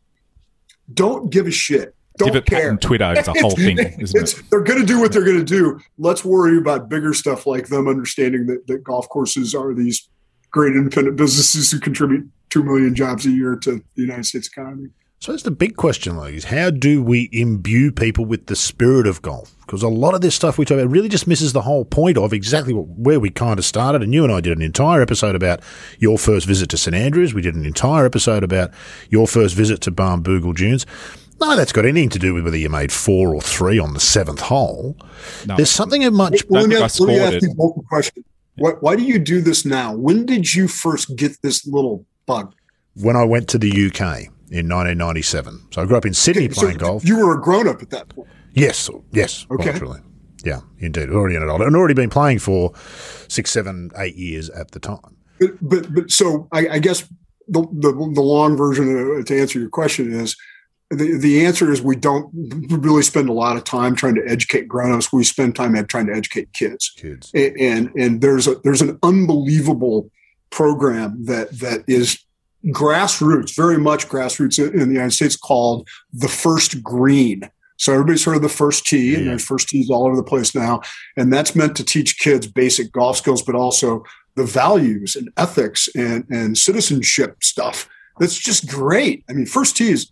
[0.92, 1.94] Don't give a shit.
[2.18, 2.58] Don't Divot care.
[2.60, 4.42] pattern Twitter is a whole thing, isn't it?
[4.50, 5.78] they're going to do what they're going to do.
[5.98, 10.08] Let's worry about bigger stuff like them understanding that, that golf courses are these
[10.50, 14.88] great independent businesses who contribute 2 million jobs a year to the United States economy.
[15.18, 19.06] So it's the big question, though, is how do we imbue people with the spirit
[19.06, 19.54] of golf?
[19.60, 22.18] Because a lot of this stuff we talk about really just misses the whole point
[22.18, 24.02] of exactly what, where we kind of started.
[24.02, 25.60] And you and I did an entire episode about
[25.98, 27.32] your first visit to St Andrews.
[27.34, 28.70] We did an entire episode about
[29.08, 30.86] your first visit to Barnbougle Dunes.
[31.40, 33.94] None of that's got anything to do with whether you made four or three on
[33.94, 34.96] the seventh hole.
[35.46, 35.56] No.
[35.56, 36.44] There's something of much.
[36.48, 37.42] Let Don't me, ask, let me ask it.
[37.42, 38.24] you a local question.
[38.58, 39.94] Why, why do you do this now?
[39.94, 42.54] When did you first get this little bug?
[42.94, 46.55] When I went to the UK in 1997, so I grew up in Sydney Okay,
[46.55, 47.05] so playing golf.
[47.05, 48.28] You were a grown up at that point.
[48.53, 49.70] Yes, yes, Okay.
[49.70, 50.01] culturally.
[50.44, 51.11] Yeah, indeed.
[51.11, 52.72] Already an adult and already been playing for
[53.28, 55.16] six, seven, eight years at the time.
[55.40, 57.03] But but, but so I, I guess
[57.49, 60.36] the, the the long version to answer your question is
[60.90, 62.30] the the answer is we don't
[62.70, 65.12] really spend a lot of time trying to educate grown-ups.
[65.12, 66.92] We spend time trying to educate kids.
[66.97, 67.30] Kids.
[67.34, 70.11] A- and and there's a there's an unbelievable
[70.51, 72.24] program that that is
[72.68, 77.48] grassroots, very much grassroots in the United States called the First Green.
[77.78, 80.54] So everybody's heard of the first tee, and there's first tees all over the place
[80.54, 80.80] now,
[81.16, 84.02] and that's meant to teach kids basic golf skills, but also
[84.34, 87.88] the values and ethics and and citizenship stuff.
[88.18, 89.24] That's just great.
[89.28, 90.10] I mean, first tee is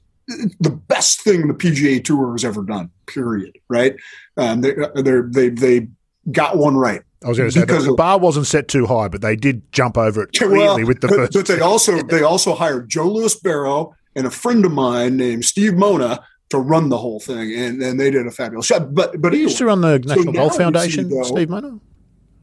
[0.60, 2.90] the best thing the PGA Tour has ever done.
[3.06, 3.56] Period.
[3.68, 3.96] Right?
[4.36, 5.88] Um, they they they they
[6.30, 7.02] got one right.
[7.24, 9.70] I was going to say Because the, bar wasn't set too high, but they did
[9.72, 11.32] jump over it clearly Well, with the but, first.
[11.32, 15.44] but they also they also hired Joe Louis Barrow and a friend of mine named
[15.44, 18.94] Steve Mona to run the whole thing, and, and they did a fabulous job.
[18.94, 21.08] But but he anyway, used to run the National now Golf Foundation.
[21.10, 21.78] see, though- Steve Mona.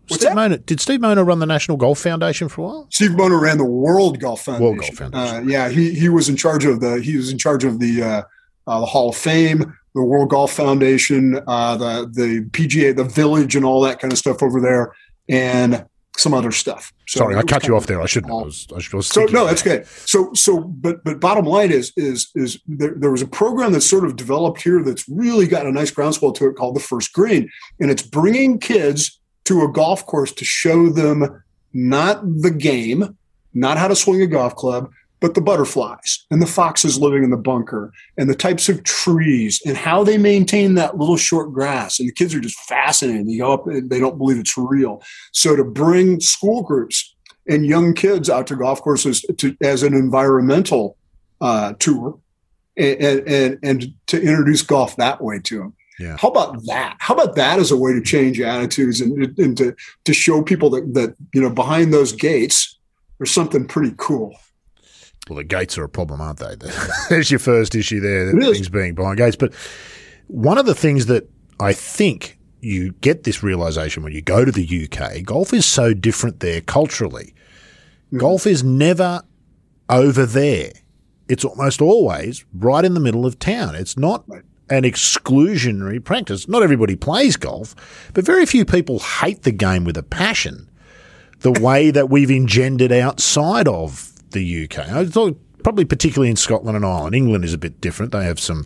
[0.07, 0.35] What's Steve that?
[0.35, 0.57] Mona.
[0.57, 2.87] Did Steve Mona run the National Golf Foundation for a while?
[2.89, 4.63] Steve Mona ran the World Golf Foundation.
[4.65, 5.35] World Golf Foundation.
[5.37, 8.01] Uh, yeah, he he was in charge of the he was in charge of the
[8.03, 8.21] uh,
[8.67, 13.55] uh, the Hall of Fame, the World Golf Foundation, uh, the the PGA, the Village,
[13.55, 14.93] and all that kind of stuff over there,
[15.29, 15.85] and
[16.17, 16.93] some other stuff.
[17.07, 18.01] So Sorry, I cut you off there.
[18.01, 18.31] I shouldn't.
[18.31, 19.85] I was, I was So no, that's good.
[19.87, 23.89] So so but but bottom line is is is there, there was a program that's
[23.89, 27.13] sort of developed here that's really got a nice groundswell to it called the First
[27.13, 33.17] Green, and it's bringing kids to a golf course to show them not the game,
[33.53, 34.91] not how to swing a golf club,
[35.21, 39.61] but the butterflies and the foxes living in the bunker and the types of trees
[39.65, 41.99] and how they maintain that little short grass.
[41.99, 43.27] And the kids are just fascinated.
[43.27, 45.01] They go up and they don't believe it's real.
[45.31, 47.15] So to bring school groups
[47.47, 50.97] and young kids out to golf courses to, as an environmental
[51.39, 52.19] uh, tour
[52.75, 55.73] and, and, and to introduce golf that way to them.
[55.99, 56.17] Yeah.
[56.19, 56.95] How about that?
[56.97, 60.71] How about that as a way to change attitudes and, and to, to show people
[60.71, 62.79] that, that, you know, behind those gates,
[63.19, 64.35] there's something pretty cool.
[65.31, 66.55] Well, the gates are a problem, aren't they?
[67.09, 68.37] There's your first issue there.
[68.37, 68.51] Is.
[68.51, 69.37] Things being behind gates.
[69.37, 69.53] But
[70.27, 74.51] one of the things that I think you get this realization when you go to
[74.51, 77.33] the UK, golf is so different there culturally.
[78.11, 78.19] Mm.
[78.19, 79.21] Golf is never
[79.87, 80.73] over there.
[81.29, 83.73] It's almost always right in the middle of town.
[83.73, 84.27] It's not
[84.69, 86.49] an exclusionary practice.
[86.49, 87.73] Not everybody plays golf,
[88.13, 90.69] but very few people hate the game with a passion
[91.39, 94.79] the way that we've engendered outside of the UK.
[94.89, 97.15] I thought probably particularly in Scotland and Ireland.
[97.15, 98.11] England is a bit different.
[98.11, 98.65] They have some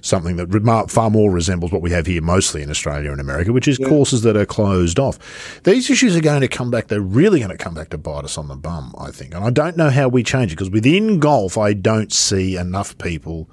[0.00, 3.52] something that remar- far more resembles what we have here, mostly in Australia and America,
[3.52, 5.60] which is courses that are closed off.
[5.64, 6.88] These issues are going to come back.
[6.88, 9.34] They're really going to come back to bite us on the bum, I think.
[9.34, 12.96] And I don't know how we change it because within golf, I don't see enough
[12.98, 13.50] people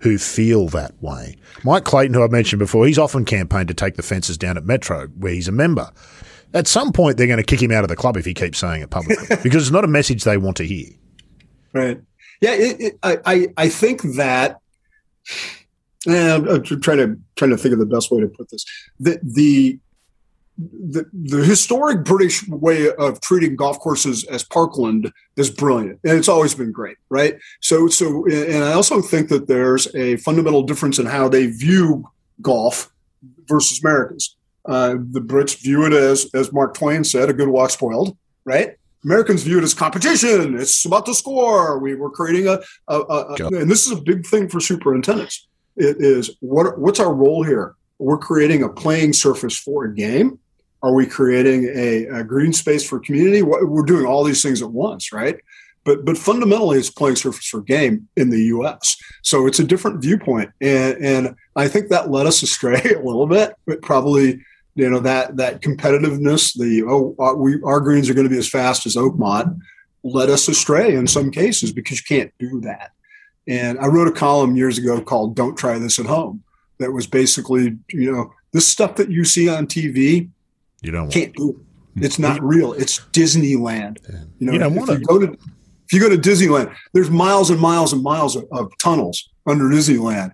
[0.00, 1.36] who feel that way.
[1.64, 4.64] Mike Clayton, who I've mentioned before, he's often campaigned to take the fences down at
[4.64, 5.90] Metro, where he's a member.
[6.56, 8.58] At some point, they're going to kick him out of the club if he keeps
[8.58, 10.88] saying it publicly because it's not a message they want to hear.
[11.74, 12.00] Right.
[12.40, 12.54] Yeah.
[12.54, 14.58] It, it, I, I, I think that,
[16.08, 18.64] eh, I'm, I'm trying to, trying to think of the best way to put this.
[18.98, 19.78] The, the,
[20.56, 26.28] the, the historic British way of treating golf courses as parkland is brilliant, and it's
[26.28, 27.36] always been great, right?
[27.60, 32.08] So, so, and I also think that there's a fundamental difference in how they view
[32.40, 32.90] golf
[33.46, 34.34] versus Americans.
[34.66, 38.76] Uh, the Brits view it as, as Mark Twain said, a good walk spoiled, right?
[39.04, 40.58] Americans view it as competition.
[40.58, 41.78] It's about the score.
[41.78, 42.58] We were creating a,
[42.88, 45.46] a, a, a and this is a big thing for superintendents.
[45.76, 47.76] It is what what's our role here?
[47.98, 50.40] We're creating a playing surface for a game.
[50.82, 53.42] Are we creating a, a green space for community?
[53.42, 55.38] We're doing all these things at once, right?
[55.84, 58.96] But but fundamentally, it's playing surface for game in the U.S.
[59.22, 63.28] So it's a different viewpoint, and and I think that led us astray a little
[63.28, 63.54] bit.
[63.66, 64.42] But probably
[64.76, 68.38] you know that that competitiveness, the oh our, we our greens are going to be
[68.38, 69.58] as fast as Oakmont,
[70.04, 72.92] led us astray in some cases because you can't do that.
[73.48, 76.42] And I wrote a column years ago called "Don't Try This at Home."
[76.78, 80.28] That was basically you know this stuff that you see on TV
[80.82, 81.56] You don't can't do it.
[81.56, 82.04] Mm-hmm.
[82.04, 82.74] It's not real.
[82.74, 83.98] It's Disneyland.
[84.38, 85.06] You know, You don't if want you it.
[85.06, 85.32] go to
[85.86, 89.64] if you go to Disneyland, there's miles and miles and miles of, of tunnels under
[89.64, 90.32] Disneyland.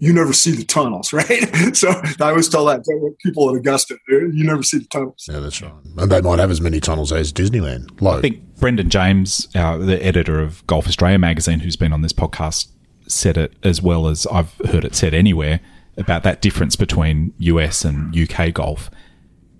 [0.00, 1.76] You never see the tunnels, right?
[1.76, 3.96] So I always tell that to people at Augusta.
[4.08, 5.26] You never see the tunnels.
[5.30, 5.72] Yeah, that's right.
[5.98, 8.00] And they might have as many tunnels as Disneyland.
[8.00, 8.18] Low.
[8.18, 12.14] I think Brendan James, uh, the editor of Golf Australia magazine, who's been on this
[12.14, 12.68] podcast,
[13.06, 15.60] said it as well as I've heard it said anywhere
[15.96, 18.90] about that difference between US and UK golf.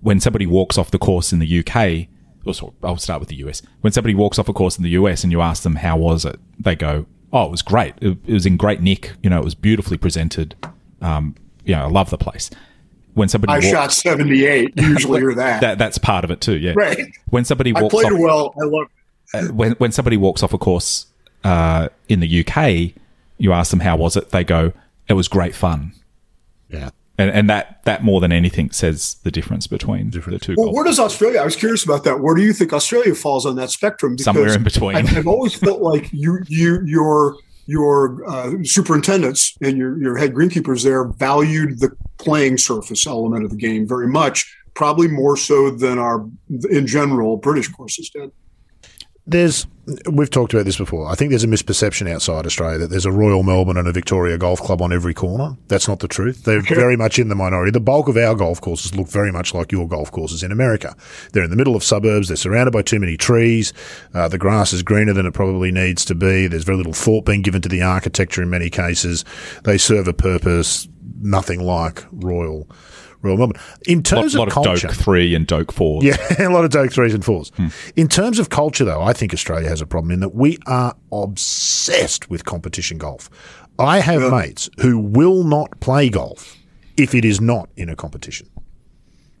[0.01, 2.07] When somebody walks off the course in the UK,
[2.45, 3.61] or sorry, I'll start with the US.
[3.81, 6.25] When somebody walks off a course in the US and you ask them how was
[6.25, 7.95] it, they go, "Oh, it was great.
[8.01, 9.13] It, it was in great nick.
[9.23, 10.55] You know, it was beautifully presented.
[11.01, 12.49] Um, you know, I love the place."
[13.13, 14.71] When somebody I walks- shot 78.
[14.77, 15.59] Usually hear that.
[15.61, 16.57] that that's part of it too.
[16.57, 16.97] Yeah, Right.
[17.29, 18.53] When somebody walks I walks played off, well.
[18.61, 18.87] I love
[19.33, 21.07] uh, when when somebody walks off a course
[21.43, 22.93] uh, in the UK,
[23.37, 24.71] you ask them how was it, they go,
[25.07, 25.93] "It was great fun,"
[26.69, 26.91] yeah.
[27.21, 30.55] And and that that more than anything says the difference between the two.
[30.57, 31.39] Well, where does Australia?
[31.39, 32.19] I was curious about that.
[32.19, 34.13] Where do you think Australia falls on that spectrum?
[34.13, 34.95] Because Somewhere in between.
[34.95, 37.35] I've, I've always felt like you, you, your,
[37.67, 43.51] your uh, superintendents and your your head greenkeepers there valued the playing surface element of
[43.51, 46.25] the game very much, probably more so than our,
[46.69, 48.31] in general, British courses did.
[49.25, 49.67] There's
[50.09, 51.07] we've talked about this before.
[51.07, 54.37] I think there's a misperception outside Australia that there's a Royal Melbourne and a Victoria
[54.37, 55.57] Golf Club on every corner.
[55.67, 56.43] That's not the truth.
[56.43, 57.71] They're very much in the minority.
[57.71, 60.95] The bulk of our golf courses look very much like your golf courses in America.
[61.33, 62.27] They're in the middle of suburbs.
[62.27, 63.73] They're surrounded by too many trees.
[64.13, 66.47] Uh, the grass is greener than it probably needs to be.
[66.47, 69.25] There's very little thought being given to the architecture in many cases.
[69.63, 70.87] They serve a purpose.
[71.23, 72.67] Nothing like Royal.
[73.21, 73.61] Royal Melbourne.
[73.87, 76.03] In terms a lot, of lot culture, of Doak three and Doak four.
[76.03, 77.51] yeah, a lot of Doak threes and fours.
[77.95, 80.95] In terms of culture, though, I think Australia has a problem in that we are
[81.11, 83.29] obsessed with competition golf.
[83.79, 86.57] I have mates who will not play golf
[86.97, 88.47] if it is not in a competition.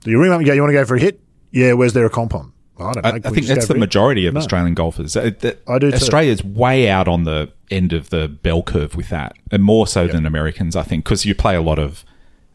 [0.03, 1.19] Do you ring up and go, "You want to go for a hit?
[1.51, 3.09] Yeah, where's there a comp on?" I don't know.
[3.11, 3.79] I, I think that's the for a hit?
[3.79, 4.39] majority of No.
[4.39, 5.15] Australian golfers.
[5.15, 5.29] Uh,
[5.67, 5.95] I do too.
[5.95, 10.07] Australia's way out on the end of the bell curve with that, and more so
[10.07, 12.03] than Americans, I think, because you play a lot of,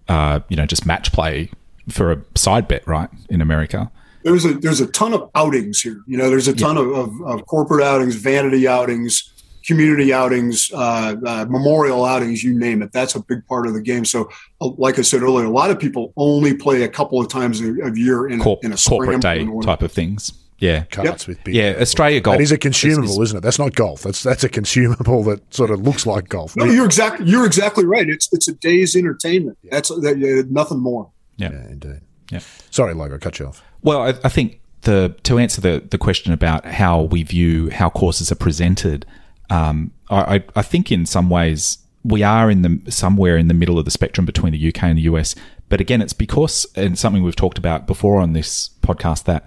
[0.09, 1.51] uh, you know, just match play
[1.89, 3.09] for a side bet, right?
[3.29, 3.91] In America,
[4.23, 6.03] there's a there's a ton of outings here.
[6.07, 9.33] You know, there's a ton of, of, of corporate outings, vanity outings,
[9.67, 12.93] community outings, uh, uh, memorial outings, you name it.
[12.93, 14.05] That's a big part of the game.
[14.05, 14.31] So,
[14.61, 17.61] uh, like I said earlier, a lot of people only play a couple of times
[17.61, 20.33] a, a year in, Corp- a, in a corporate day type of things.
[20.59, 21.55] Yeah, Carts with big.
[21.55, 21.77] yeah.
[21.81, 23.43] Australia golf That is a is- consumable, is- is, not it?
[23.43, 24.03] That's not golf.
[24.03, 26.57] That's that's a consumable that sort of looks like golf.
[26.57, 28.09] No, you're exactly you're exactly right.
[28.09, 29.59] It's it's a day's entertainment.
[29.71, 31.11] That's that, uh, nothing more.
[31.37, 31.51] yeah.
[31.53, 32.01] yeah, indeed.
[32.31, 32.41] Yeah.
[32.71, 33.63] Sorry, Logo, cut you off.
[33.83, 37.91] Well, I, I think the to answer the the question about how we view how
[37.91, 39.05] courses are presented,
[39.51, 43.55] um, I, I, I think in some ways we are in the somewhere in the
[43.55, 45.35] middle of the spectrum between the UK and the US.
[45.69, 49.47] But again, it's because and something we've talked about before on this podcast that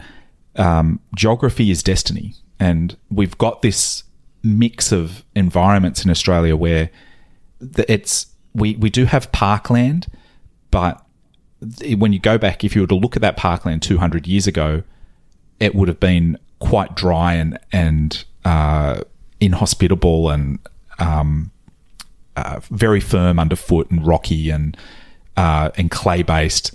[0.60, 4.04] um, geography is destiny, and we've got this
[4.44, 6.90] mix of environments in Australia where
[7.88, 10.08] it's we we do have parkland,
[10.70, 11.04] but
[11.98, 14.84] when you go back, if you were to look at that parkland 200 years ago,
[15.60, 19.02] it would have been quite dry and and uh,
[19.40, 20.60] inhospitable and
[21.00, 21.52] um,
[22.36, 24.78] uh, very firm underfoot and rocky and
[25.38, 26.74] uh, and clay based.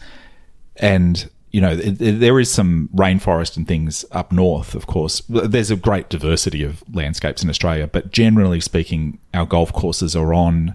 [0.77, 4.75] And you know, it, it- there is some rainforest and things up north.
[4.75, 9.73] Of course, there's a great diversity of landscapes in Australia, but generally speaking, our golf
[9.73, 10.75] courses are on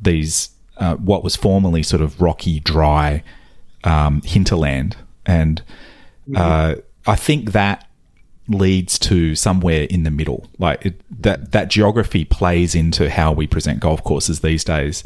[0.00, 3.22] these uh, what was formerly sort of rocky, dry
[3.84, 5.62] um, hinterland, and
[6.36, 6.76] uh,
[7.06, 7.88] I think that
[8.48, 10.48] leads to somewhere in the middle.
[10.58, 15.02] Like it, that that geography plays into how we present golf courses these days,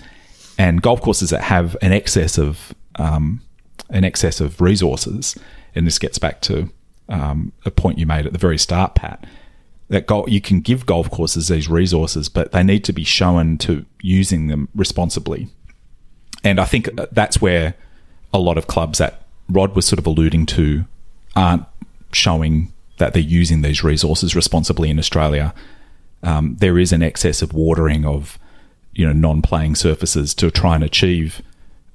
[0.59, 3.41] and golf courses that have an excess of um,
[3.91, 5.37] an excess of resources.
[5.75, 6.71] And this gets back to
[7.09, 9.25] um, a point you made at the very start, Pat.
[9.89, 13.85] That you can give golf courses these resources, but they need to be shown to
[14.01, 15.49] using them responsibly.
[16.43, 17.75] And I think that's where
[18.33, 20.85] a lot of clubs that Rod was sort of alluding to
[21.37, 21.65] aren't
[22.13, 25.55] showing that they're using these resources responsibly in Australia.
[26.23, 28.39] Um, there is an excess of watering of
[28.95, 31.43] you know non-playing surfaces to try and achieve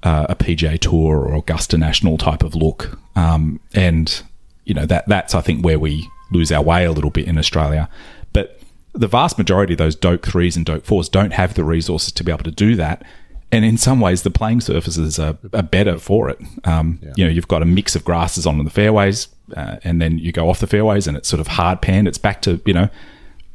[0.03, 4.21] uh, a PGA Tour or Augusta National type of look, um, and
[4.65, 7.37] you know that that's I think where we lose our way a little bit in
[7.37, 7.89] Australia.
[8.33, 8.59] But
[8.93, 12.23] the vast majority of those Doak threes and Doak fours don't have the resources to
[12.23, 13.03] be able to do that.
[13.51, 16.39] And in some ways, the playing surfaces are, are better for it.
[16.65, 19.27] Um, You know, you've got a mix of grasses on the fairways,
[19.57, 22.07] uh, and then you go off the fairways, and it's sort of hard panned.
[22.07, 22.89] It's back to you know,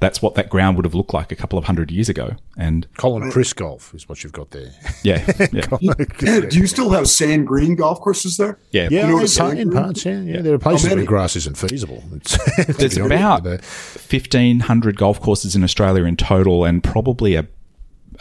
[0.04, 2.36] that's what that ground would have looked like a couple of hundred years ago.
[2.58, 4.70] And Colin Chris golf is what you've got there.
[5.02, 5.64] yeah, yeah,
[6.20, 8.58] Yeah, do you still have sand green golf courses there?
[8.70, 8.88] yeah.
[8.90, 10.34] Yeah, You know in, part, in parts, yeah, yeah.
[10.34, 10.42] yeah.
[10.42, 10.96] There are oh, places many?
[11.00, 12.04] where grass isn't feasible.
[12.12, 12.36] It's,
[12.76, 17.46] There's about fifteen hundred golf courses in Australia in total, and probably a,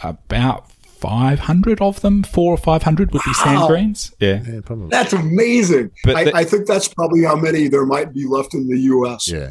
[0.02, 4.10] about five hundred of them, four or five hundred would be sand greens.
[4.20, 4.88] Yeah, yeah, probably.
[4.88, 5.90] That's amazing.
[6.02, 8.78] But I, the- I think that's probably how many there might be left in the
[8.78, 9.28] U.S.
[9.28, 9.50] Yeah.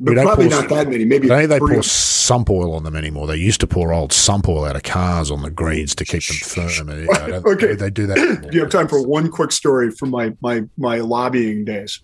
[0.00, 1.04] But probably pour- not that many.
[1.04, 3.26] Maybe They they pour sump oil on them anymore.
[3.26, 6.24] They used to pour old sump oil out of cars on the greens to keep
[6.26, 6.36] them
[6.68, 6.88] firm.
[6.88, 7.74] And, you know, Okay.
[7.74, 8.18] they do that.
[8.18, 8.36] anymore.
[8.50, 12.00] Do you have time for one quick story from my my my lobbying days?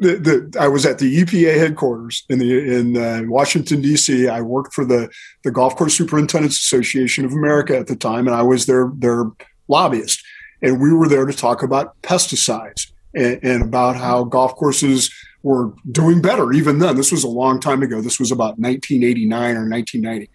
[0.00, 0.14] The,
[0.50, 4.28] the, I was at the EPA headquarters in the in uh, Washington D.C.
[4.28, 5.10] I worked for the
[5.42, 9.24] the Golf Course Superintendents Association of America at the time, and I was their their
[9.66, 10.22] lobbyist.
[10.62, 15.12] And we were there to talk about pesticides and, and about how golf courses
[15.48, 16.52] were doing better.
[16.52, 18.02] Even then, this was a long time ago.
[18.02, 20.30] This was about 1989 or 1990,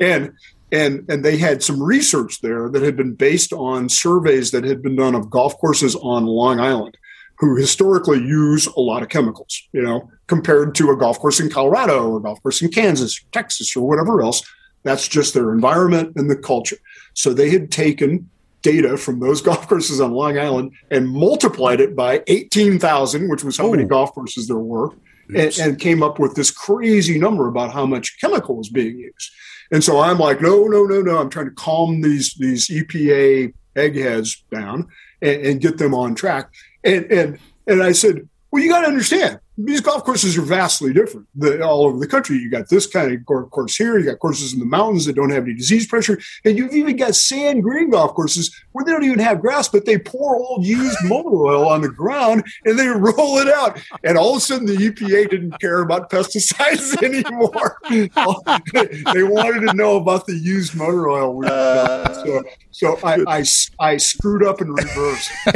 [0.00, 0.32] and
[0.70, 4.82] and and they had some research there that had been based on surveys that had
[4.82, 6.96] been done of golf courses on Long Island
[7.38, 11.50] who historically use a lot of chemicals you know compared to a golf course in
[11.50, 14.42] Colorado or a golf course in Kansas or Texas or whatever else
[14.84, 16.76] that's just their environment and the culture
[17.14, 18.30] so they had taken
[18.62, 23.56] data from those golf courses on Long Island and multiplied it by 18,000 which was
[23.56, 24.90] how many golf courses there were
[25.34, 29.30] and, and, came up with this crazy number about how much chemical was being used.
[29.72, 31.18] And so I'm like, no, no, no, no.
[31.18, 34.88] I'm trying to calm these these EPA eggheads down
[35.22, 36.52] and, and get them on track.
[36.82, 40.92] And and and I said, well, you got to understand these golf courses are vastly
[40.92, 42.36] different the, all over the country.
[42.36, 43.98] You got this kind of course here.
[43.98, 46.96] You got courses in the mountains that don't have any disease pressure, and you've even
[46.96, 50.64] got sand green golf courses where they don't even have grass, but they pour old
[50.64, 53.80] used motor oil on the ground and they roll it out.
[54.04, 57.78] And all of a sudden, the EPA didn't care about pesticides anymore.
[59.14, 61.44] they wanted to know about the used motor oil.
[61.44, 63.44] Uh, so, so I, I,
[63.78, 65.30] I screwed up in reverse.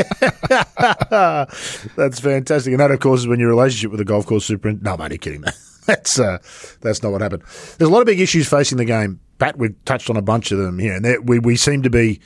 [1.96, 4.84] That's fantastic, and that, of course, is when your relationship with the golf course superintendent.
[4.84, 5.44] No, I'm only kidding.
[5.86, 6.38] that's uh,
[6.80, 7.42] that's not what happened.
[7.78, 9.20] There's a lot of big issues facing the game.
[9.38, 12.20] Pat, we've touched on a bunch of them here, and we we seem to be.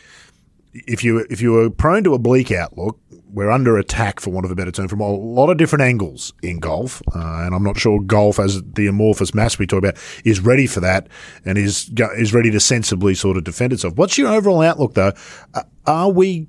[0.73, 2.99] If you if you were prone to a bleak outlook,
[3.31, 6.33] we're under attack, for want of a better term, from a lot of different angles
[6.43, 7.03] in golf.
[7.15, 10.67] Uh, and I'm not sure golf, as the amorphous mass we talk about, is ready
[10.67, 11.09] for that
[11.45, 13.95] and is is ready to sensibly sort of defend itself.
[13.97, 15.13] What's your overall outlook, though?
[15.55, 16.49] Uh, are we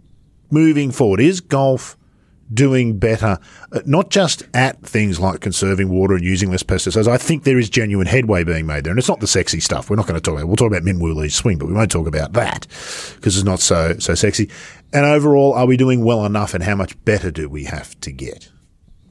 [0.51, 1.19] moving forward?
[1.19, 1.97] Is golf
[2.53, 3.37] doing better,
[3.71, 7.07] uh, not just at things like conserving water and using less pesticides.
[7.07, 9.89] I think there is genuine headway being made there, and it's not the sexy stuff.
[9.89, 10.47] We're not going to talk about.
[10.47, 12.67] We'll talk about Min swing, but we won't talk about that
[13.15, 14.49] because it's not so so sexy.
[14.91, 18.11] And overall, are we doing well enough, and how much better do we have to
[18.11, 18.49] get?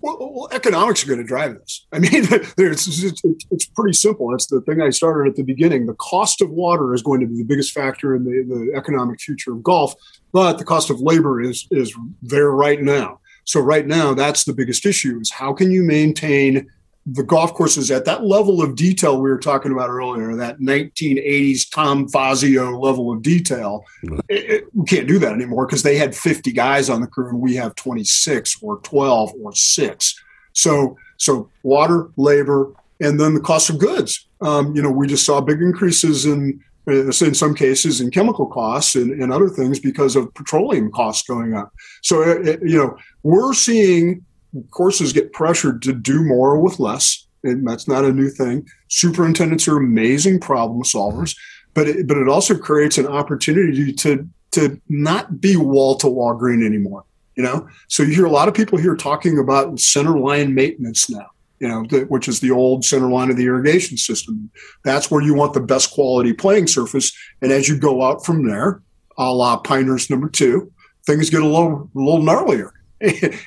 [0.01, 1.87] Well, well, economics are going to drive this.
[1.93, 4.33] I mean, it's, it's, it's, pretty simple.
[4.33, 5.87] It's the thing I started at the beginning.
[5.87, 9.21] The cost of water is going to be the biggest factor in the, the economic
[9.21, 9.95] future of golf,
[10.33, 13.21] but the cost of labor is is there right now.
[13.49, 16.69] So right now, that's the biggest issue: is how can you maintain
[17.07, 21.71] the golf courses at that level of detail we were talking about earlier, that 1980s
[21.71, 23.87] Tom Fazio level of detail.
[24.29, 27.31] It, it, we can't do that anymore because they had 50 guys on the crew
[27.31, 30.23] and we have 26 or 12 or six.
[30.53, 34.27] So, so water, labor, and then the cost of goods.
[34.43, 38.95] Um, you know, we just saw big increases in in some cases in chemical costs
[38.95, 41.73] and, and, other things because of petroleum costs going up.
[42.03, 44.25] So, it, uh, uh, you know, we're seeing
[44.71, 47.27] courses get pressured to do more with less.
[47.45, 48.67] And that's not a new thing.
[48.89, 51.37] Superintendents are amazing problem solvers,
[51.75, 56.35] but it, but it also creates an opportunity to to not be wall to wall
[56.35, 57.05] green anymore.
[57.37, 61.09] You know, so you hear a lot of people here talking about center line maintenance
[61.09, 61.31] now
[61.61, 64.51] you know, the, which is the old center line of the irrigation system.
[64.85, 67.13] That's where you want the best quality playing surface.
[67.43, 68.83] And as you go out from there,
[69.17, 70.73] a la Pinehurst number two,
[71.07, 72.71] things get a little, a little gnarlier.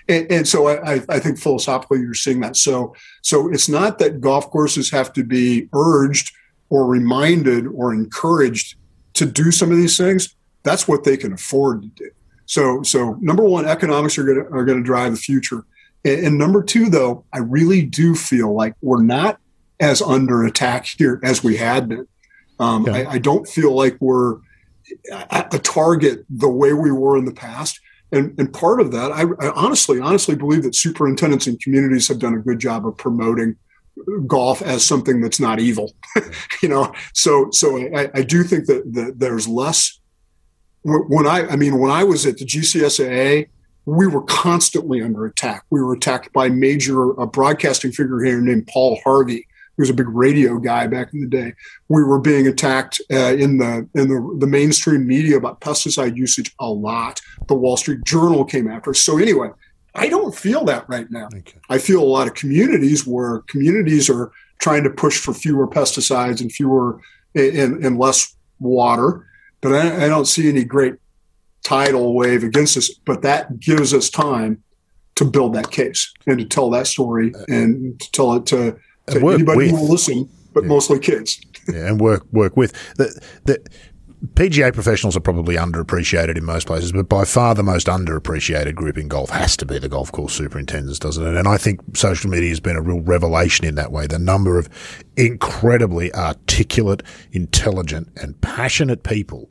[0.07, 2.55] and, and, so I, I think philosophically you're seeing that.
[2.55, 6.33] So, so it's not that golf courses have to be urged
[6.69, 8.77] or reminded or encouraged
[9.15, 10.35] to do some of these things.
[10.63, 12.11] That's what they can afford to do.
[12.45, 15.65] So, so number one, economics are going to are going to drive the future.
[16.03, 19.39] And number two, though, I really do feel like we're not
[19.79, 22.07] as under attack here as we had been.
[22.59, 22.93] Um, yeah.
[22.93, 24.37] I, I, don't feel like we're
[25.11, 27.79] at the target the way we were in the past.
[28.11, 32.19] And, and part of that, I, I honestly, honestly believe that superintendents and communities have
[32.19, 33.55] done a good job of promoting
[34.27, 35.93] golf as something that's not evil.
[36.61, 39.99] you know, so so I, I do think that, that there's less.
[40.83, 43.47] When I, I mean, when I was at the GCSAA,
[43.85, 45.65] we were constantly under attack.
[45.69, 49.47] We were attacked by a major uh, broadcasting figure here named Paul Harvey.
[49.77, 51.53] He was a big radio guy back in the day.
[51.87, 56.53] We were being attacked uh, in the in the, the mainstream media about pesticide usage
[56.59, 57.21] a lot.
[57.47, 59.01] The Wall Street Journal came after us.
[59.01, 59.49] So anyway,
[59.95, 61.29] I don't feel that right now.
[61.35, 61.57] Okay.
[61.69, 66.41] I feel a lot of communities where communities are trying to push for fewer pesticides
[66.41, 66.99] and fewer
[67.33, 69.25] and, and less water.
[69.61, 70.95] But I, I don't see any great
[71.63, 74.63] tidal wave against us, but that gives us time
[75.15, 78.77] to build that case and to tell that story uh, and to tell it to,
[79.07, 79.71] to anybody with.
[79.71, 80.69] who will listen, but yeah.
[80.69, 81.39] mostly kids.
[81.67, 83.63] yeah, and work work with the the
[84.35, 88.95] PGA professionals are probably underappreciated in most places, but by far the most underappreciated group
[88.95, 91.35] in golf has to be the golf course superintendents, doesn't it?
[91.35, 94.05] And I think social media has been a real revelation in that way.
[94.05, 94.69] The number of
[95.17, 97.01] incredibly articulate,
[97.31, 99.49] intelligent, and passionate people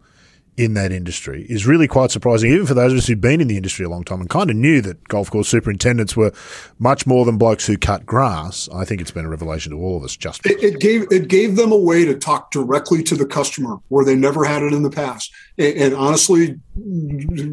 [0.61, 3.49] in that industry is really quite surprising, even for those of us who've been in
[3.49, 6.33] the industry a long time and kind of knew that golf course superintendents were
[6.79, 8.69] much more than blokes who cut grass.
[8.75, 10.15] I think it's been a revelation to all of us.
[10.15, 13.79] Just it, it, gave it gave them a way to talk directly to the customer
[13.89, 15.33] where they never had it in the past.
[15.57, 16.61] And, and honestly,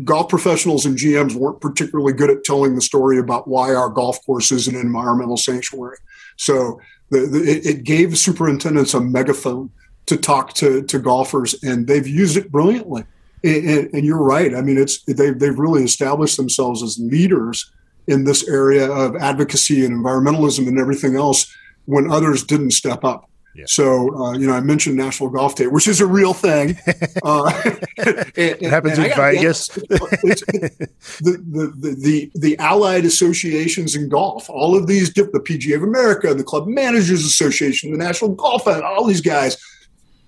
[0.03, 4.23] golf professionals and GMs weren't particularly good at telling the story about why our golf
[4.25, 5.97] course is an environmental sanctuary.
[6.35, 9.71] So the, the, it, it gave superintendents a megaphone
[10.07, 13.03] to talk to, to golfers, and they've used it brilliantly.
[13.43, 14.55] And, and, and, you're right.
[14.55, 17.71] I mean, it's they've they've really established themselves as leaders
[18.07, 21.53] in this area of advocacy and environmentalism and everything else
[21.85, 23.29] when others didn't step up.
[23.57, 23.65] Yeah.
[23.67, 26.77] So, uh, you know, I mentioned National Golf Day, which is a real thing.
[27.23, 27.85] Uh, and,
[28.35, 29.67] it happens in Vegas.
[29.67, 29.83] the,
[31.19, 36.33] the, the, the, the allied associations in golf, all of these, the PGA of America,
[36.33, 39.57] the Club Managers Association, the National Golf all these guys,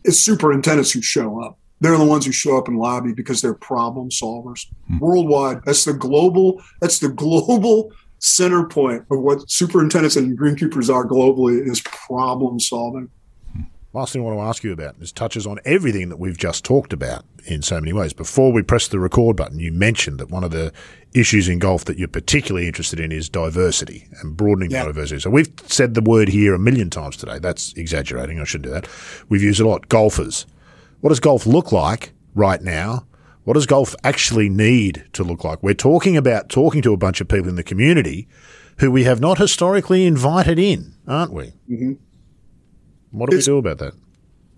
[0.04, 1.58] it's superintendents who show up.
[1.82, 5.00] They're the ones who show up and lobby because they're problem solvers mm-hmm.
[5.00, 5.64] worldwide.
[5.66, 6.62] That's the global.
[6.82, 13.10] That's the global center point of what superintendents and greenkeepers are globally is problem solving.
[13.92, 16.64] Last thing I want to ask you about is touches on everything that we've just
[16.64, 18.14] talked about in so many ways.
[18.14, 20.72] Before we press the record button, you mentioned that one of the
[21.16, 24.86] issues in golf that you're particularly interested in is diversity and broadening yeah.
[24.86, 25.20] diversity.
[25.20, 27.40] So we've said the word here a million times today.
[27.40, 28.40] That's exaggerating.
[28.40, 28.88] I shouldn't do that.
[29.28, 29.90] We've used a lot.
[29.90, 30.46] Golfers.
[31.02, 33.08] What does golf look like right now?
[33.46, 35.64] What does golf actually need to look like?
[35.64, 38.28] We're talking about talking to a bunch of people in the community
[38.78, 41.54] who we have not historically invited in, aren't we?
[41.68, 41.94] Mm-hmm.
[43.12, 43.94] What do we do about that?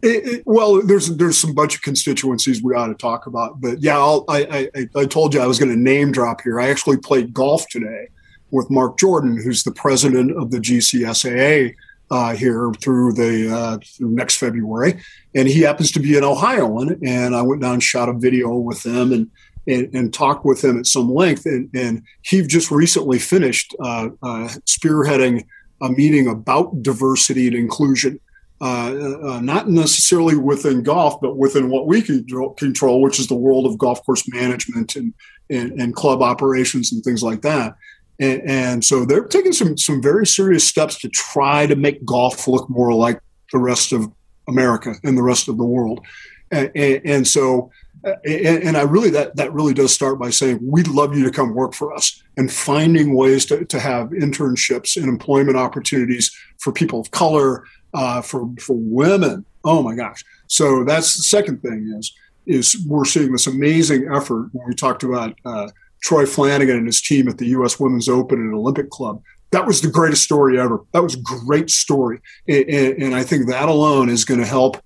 [0.02, 3.82] It, it, well, there's there's some bunch of constituencies we ought to talk about, but
[3.82, 6.60] yeah, I'll, I, I I told you I was going to name drop here.
[6.60, 8.10] I actually played golf today
[8.50, 11.76] with Mark Jordan, who's the president of the GCSAA
[12.10, 15.00] uh, here through the uh, through next February,
[15.36, 17.00] and he happens to be an Ohioan.
[17.06, 19.30] And I went down and shot a video with him and
[19.68, 21.46] and, and talked with him at some length.
[21.46, 25.46] And, and he just recently finished uh, uh spearheading
[25.80, 28.20] a meeting about diversity and inclusion
[28.62, 33.66] uh, uh, not necessarily within golf, but within what we control, which is the world
[33.66, 35.16] of golf course management and,
[35.50, 37.76] and, and club operations and things like that.
[38.20, 42.48] And, and, so they're taking some some very serious steps to try to make golf
[42.48, 43.20] look more like
[43.52, 44.12] the rest of
[44.48, 46.06] America and the rest of the world.
[46.52, 47.72] And, and so,
[48.04, 51.56] and, I really that that really does start by saying we'd love you to come
[51.56, 57.00] work for us and finding ways to, to have internships and employment opportunities for people
[57.00, 57.64] of color,
[57.94, 59.46] uh, for for women.
[59.64, 60.24] Oh my gosh!
[60.48, 62.14] So that's the second thing is
[62.48, 65.70] is we're seeing this amazing effort when we talked about uh,
[66.02, 67.80] Troy Flanagan and his team at the U.S.
[67.80, 69.22] Women's Open and Olympic Club.
[69.52, 70.80] That was the greatest story ever.
[70.94, 74.82] That was a great story, and, and I think that alone is going to help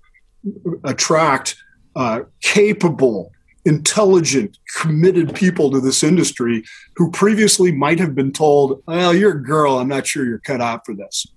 [0.84, 1.56] attract
[1.95, 3.32] uh, capable,
[3.64, 6.64] intelligent, committed people to this industry
[6.95, 9.78] who previously might have been told, "Well, you're a girl.
[9.78, 11.28] I'm not sure you're cut out for this."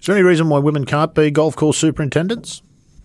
[0.00, 2.62] Is there any reason why women can't be golf course superintendents?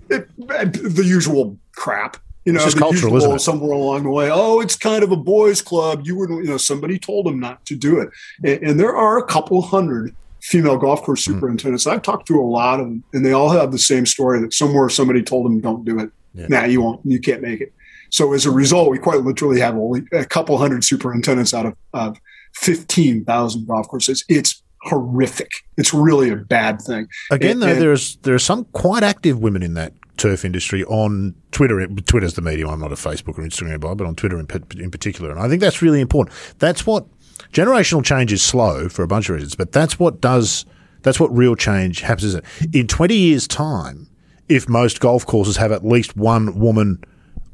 [0.09, 2.17] It, the usual crap.
[2.45, 3.39] You know, it's cultural, isn't it?
[3.39, 6.01] Somewhere along the way, oh, it's kind of a boys' club.
[6.03, 8.09] You wouldn't, you know, somebody told them not to do it.
[8.43, 11.33] And, and there are a couple hundred female golf course hmm.
[11.33, 11.85] superintendents.
[11.85, 11.95] Mm-hmm.
[11.95, 14.53] I've talked to a lot of them, and they all have the same story that
[14.53, 16.47] somewhere somebody told them, "Don't do it." Yeah.
[16.49, 16.99] Nah, you won't.
[17.05, 17.71] You can't make it.
[18.09, 21.75] So as a result, we quite literally have only a couple hundred superintendents out of,
[21.93, 22.17] of
[22.53, 24.25] fifteen thousand golf courses.
[24.27, 25.49] It's horrific.
[25.77, 27.07] It's really a bad thing.
[27.31, 31.35] Again, and, though, there's there are some quite active women in that turf industry on
[31.51, 31.85] Twitter.
[31.87, 32.69] Twitter's the medium.
[32.69, 35.47] I'm not a Facebook or Instagram guy, but on Twitter in, in particular, and I
[35.49, 36.35] think that's really important.
[36.59, 37.05] That's what
[37.51, 40.65] generational change is slow for a bunch of reasons, but that's what does.
[41.01, 42.35] That's what real change happens.
[42.71, 44.07] In 20 years' time,
[44.47, 47.03] if most golf courses have at least one woman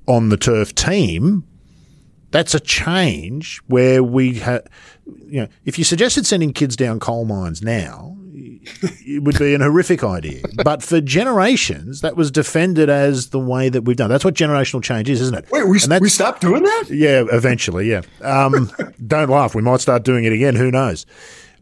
[0.07, 1.43] on the turf team,
[2.31, 4.67] that's a change where we have,
[5.27, 9.61] you know, if you suggested sending kids down coal mines now, it would be an
[9.61, 10.43] horrific idea.
[10.63, 14.09] But for generations, that was defended as the way that we've done.
[14.09, 15.49] That's what generational change is, isn't it?
[15.51, 16.85] Wait, we, we stopped doing that?
[16.89, 18.01] Yeah, eventually, yeah.
[18.21, 18.69] Um,
[19.07, 19.55] don't laugh.
[19.55, 20.55] We might start doing it again.
[20.55, 21.05] Who knows?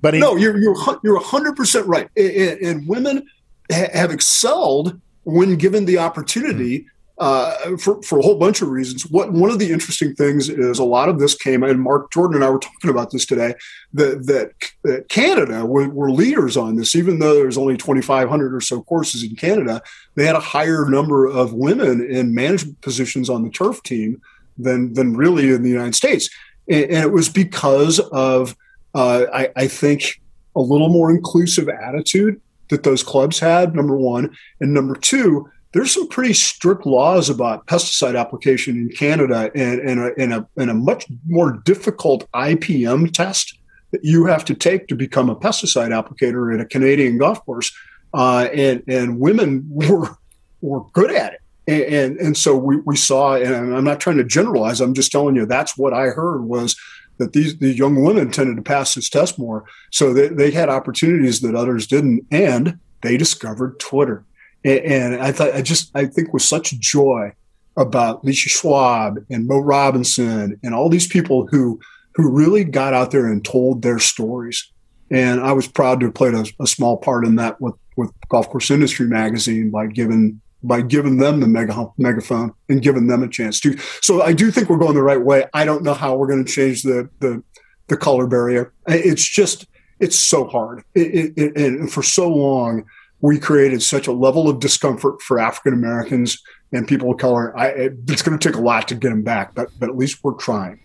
[0.02, 2.10] But in, no, you're you're you're 100 percent right.
[2.18, 3.26] And, and women
[3.72, 6.80] ha- have excelled when given the opportunity.
[6.80, 6.86] Mm
[7.20, 9.10] uh, for, for a whole bunch of reasons.
[9.10, 12.36] What one of the interesting things is a lot of this came, and Mark Jordan
[12.36, 13.56] and I were talking about this today,
[13.94, 14.52] that that,
[14.84, 19.24] that Canada were, were, leaders on this, even though there's only 2,500 or so courses
[19.24, 19.82] in Canada,
[20.16, 24.22] they had a higher number of women in management positions on the turf team
[24.58, 26.30] than than really in the United States,
[26.70, 28.56] and, and it was because of
[28.94, 30.22] uh, I, I think
[30.56, 33.76] a little more inclusive attitude that those clubs had.
[33.76, 39.52] Number one, and number two there's some pretty strict laws about pesticide application in Canada
[39.54, 43.58] and, and, a, and, a, and a much more difficult IPM test
[43.92, 47.76] that you have to take to become a pesticide applicator at a Canadian golf course.
[48.14, 50.18] Uh, and, and women were,
[50.62, 51.42] were good at it.
[51.68, 55.12] And, and, and so we, we saw, and I'm not trying to generalize, I'm just
[55.12, 56.78] telling you that's what I heard was
[57.18, 59.66] that these the young women tended to pass this test more.
[59.92, 62.26] So they, they had opportunities that others didn't.
[62.32, 64.24] And they discovered Twitter
[64.64, 67.34] and I thought I just I think with such joy
[67.78, 71.80] about Leasha Schwab and Mo Robinson and all these people who
[72.16, 74.72] who really got out there and told their stories.
[75.12, 78.12] And I was proud to have played a, a small part in that with, with
[78.28, 83.22] Golf Course Industry magazine by giving by giving them the mega, megaphone and giving them
[83.22, 83.78] a chance to.
[84.02, 85.46] So I do think we're going the right way.
[85.54, 87.44] I don't know how we're going to change the the,
[87.88, 88.74] the color barrier.
[88.88, 89.68] It's just
[90.00, 90.84] it's so hard.
[90.96, 92.86] It, it, and for so long,
[93.22, 96.42] we created such a level of discomfort for African Americans
[96.72, 97.58] and people of color.
[97.58, 100.24] I, it's going to take a lot to get them back, but but at least
[100.24, 100.80] we're trying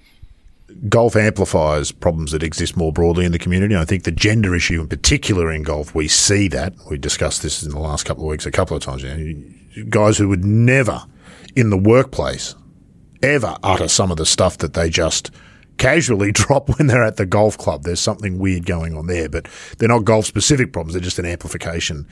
[0.89, 3.77] golf amplifies problems that exist more broadly in the community.
[3.77, 6.75] I think the gender issue, in particular in golf, we see that.
[6.91, 9.05] We discussed this in the last couple of weeks a couple of times.
[9.89, 11.03] Guys who would never,
[11.55, 12.55] in the workplace,
[13.23, 15.31] ever utter some of the stuff that they just
[15.79, 17.83] casually drop when they're at the golf club.
[17.85, 19.47] There's something weird going on there, but
[19.79, 20.95] they're not golf specific problems.
[20.95, 22.07] They're just an amplification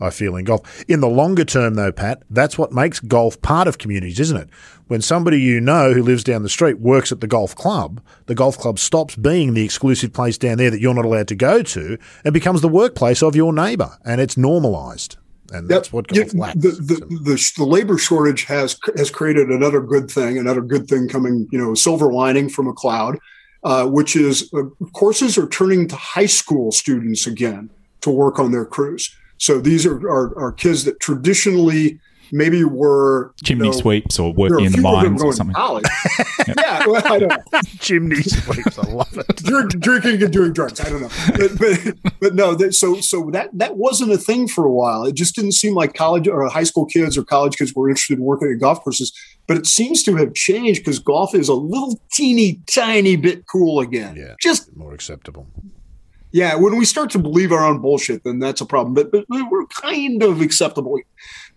[0.00, 0.84] I feel in golf.
[0.84, 4.48] In the longer term, though, Pat, that's what makes golf part of communities, isn't it?
[4.86, 8.34] When somebody you know who lives down the street works at the golf club, the
[8.34, 11.62] golf club stops being the exclusive place down there that you're not allowed to go
[11.62, 15.17] to and becomes the workplace of your neighbour, and it's normalised.
[15.52, 15.92] And that's yep.
[15.92, 16.58] what yeah, lacks.
[16.58, 21.08] The, the, the, the, labor shortage has has created another good thing, another good thing
[21.08, 23.18] coming, you know, silver lining from a cloud,
[23.64, 27.70] uh, which is uh, courses are turning to high school students again
[28.02, 29.14] to work on their crews.
[29.38, 31.98] So these are, are, are kids that traditionally
[32.32, 35.54] maybe were chimney know, sweeps or working in the mines or something.
[35.54, 35.84] College.
[36.48, 37.60] yeah, well, I don't know.
[37.80, 39.36] chimney sweeps, I love it.
[39.36, 40.80] Drink, drinking and doing drugs.
[40.80, 42.54] I don't know, but but, but no.
[42.54, 45.04] That, so so that that wasn't a thing for a while.
[45.04, 48.18] It just didn't seem like college or high school kids or college kids were interested
[48.18, 49.12] in working at golf courses.
[49.46, 53.80] But it seems to have changed because golf is a little teeny tiny bit cool
[53.80, 54.16] again.
[54.16, 55.46] Yeah, just more acceptable.
[56.30, 58.94] Yeah, when we start to believe our own bullshit, then that's a problem.
[58.94, 61.00] But, but we're kind of acceptable.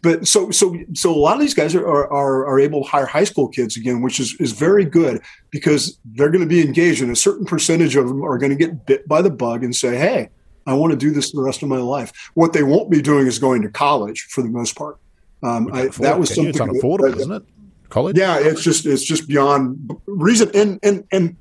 [0.02, 3.06] But so so so a lot of these guys are, are are able to hire
[3.06, 5.22] high school kids again, which is is very good
[5.52, 8.56] because they're going to be engaged, and a certain percentage of them are going to
[8.56, 10.30] get bit by the bug and say, "Hey,
[10.65, 13.28] I want to do this the rest of my life." What they won't be doing
[13.28, 14.98] is going to college for the most part.
[15.44, 17.44] Um, I, that was something it's unaffordable, that, isn't it?
[17.90, 18.18] College?
[18.18, 21.36] Yeah, it's just it's just beyond reason, and and and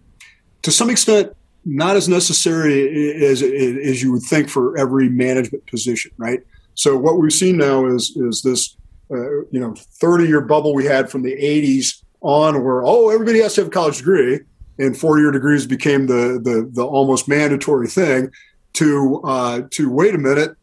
[0.63, 1.33] to some extent,
[1.65, 6.41] not as necessary as, as you would think for every management position, right?
[6.75, 8.77] So what we've seen now is is this
[9.11, 13.41] uh, you know 30 year bubble we had from the 80s on where oh everybody
[13.41, 14.41] has to have a college degree
[14.79, 18.31] and four year degrees became the the, the almost mandatory thing
[18.75, 20.57] to uh, to wait a minute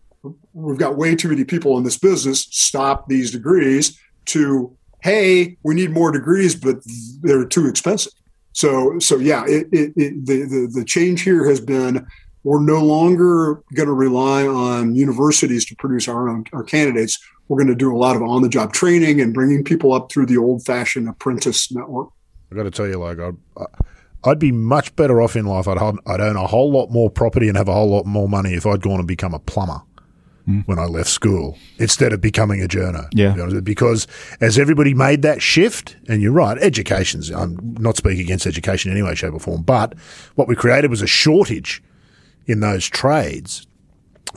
[0.53, 5.75] we've got way too many people in this business stop these degrees to hey we
[5.75, 6.77] need more degrees but
[7.21, 8.13] they're too expensive.
[8.53, 12.07] So, so yeah, it, it, it, the, the, the change here has been
[12.47, 17.19] we're no longer going to rely on universities to produce our own our candidates.
[17.49, 20.09] We're going to do a lot of on the job training and bringing people up
[20.09, 22.07] through the old fashioned apprentice network.
[22.49, 23.35] I got to tell you, like I'd,
[24.23, 25.67] I'd be much better off in life.
[25.67, 28.53] I'd, I'd own a whole lot more property and have a whole lot more money
[28.53, 29.81] if I'd gone and become a plumber
[30.47, 30.65] mm.
[30.67, 33.09] when I left school instead of becoming a journo.
[33.11, 33.59] Yeah.
[33.59, 34.07] Because
[34.39, 38.97] as everybody made that shift, and you're right, education's, I'm not speaking against education in
[38.97, 39.95] any way, shape, or form, but
[40.35, 41.83] what we created was a shortage
[42.47, 43.67] in those trades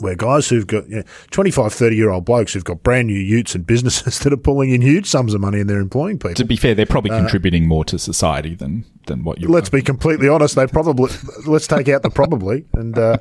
[0.01, 3.19] where guys who've got you know, 25, 30 year old blokes who've got brand new
[3.19, 6.35] utes and businesses that are pulling in huge sums of money and they're employing people.
[6.35, 9.69] To be fair, they're probably uh, contributing more to society than, than what you Let's
[9.69, 10.55] be completely honest.
[10.55, 11.13] They probably,
[11.47, 13.19] let's take out the probably and, uh,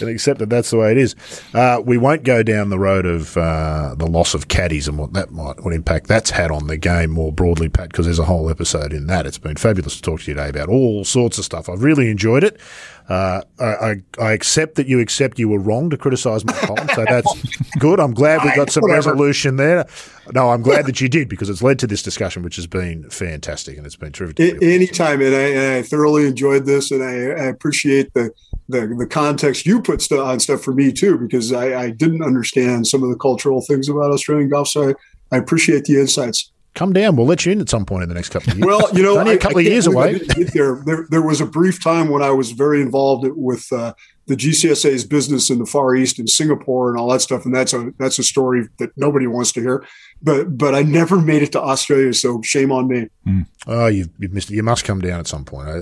[0.00, 1.16] and accept that that's the way it is.
[1.52, 5.12] Uh, we won't go down the road of uh, the loss of caddies and what
[5.14, 8.24] that might, what impact that's had on the game more broadly, Pat, because there's a
[8.24, 9.26] whole episode in that.
[9.26, 11.68] It's been fabulous to talk to you today about all sorts of stuff.
[11.68, 12.60] I've really enjoyed it.
[13.08, 17.04] Uh, I, I, accept that you accept you were wrong to criticise my column, so
[17.06, 18.00] that's good.
[18.00, 19.86] I'm glad we got some resolution there.
[20.32, 23.10] No, I'm glad that you did because it's led to this discussion, which has been
[23.10, 24.40] fantastic and it's been terrific.
[24.62, 28.30] Anytime, and I, and I, thoroughly enjoyed this, and I, I appreciate the,
[28.70, 32.22] the, the context you put st- on stuff for me too, because I, I didn't
[32.22, 34.68] understand some of the cultural things about Australian golf.
[34.68, 34.94] So I,
[35.30, 37.16] I appreciate the insights come down.
[37.16, 38.66] We'll let you in at some point in the next couple of years.
[38.66, 40.18] Well, you know, only a couple I, of years away.
[40.54, 40.82] There.
[40.84, 43.94] there, there was a brief time when I was very involved with uh,
[44.26, 47.72] the GCSAA's business in the Far East and Singapore and all that stuff, and that's
[47.72, 49.86] a that's a story that nobody wants to hear.
[50.24, 53.08] But but I never made it to Australia, so shame on me.
[53.26, 53.46] Mm.
[53.66, 54.54] Oh, you've, you've, missed it.
[54.54, 55.68] You must come down at some point.
[55.68, 55.80] I,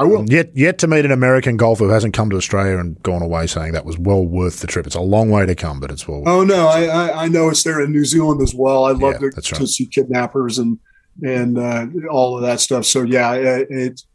[0.00, 0.24] I will.
[0.28, 3.46] Yet yet to meet an American golfer who hasn't come to Australia and gone away
[3.46, 4.86] saying that was well worth the trip.
[4.86, 6.22] It's a long way to come, but it's well.
[6.26, 8.86] Oh no, I I, I know it's there in New Zealand as well.
[8.86, 9.44] I love yeah, to, right.
[9.44, 10.78] to see kidnappers and
[11.22, 12.86] and uh, all of that stuff.
[12.86, 13.34] So yeah,
[13.68, 14.06] it's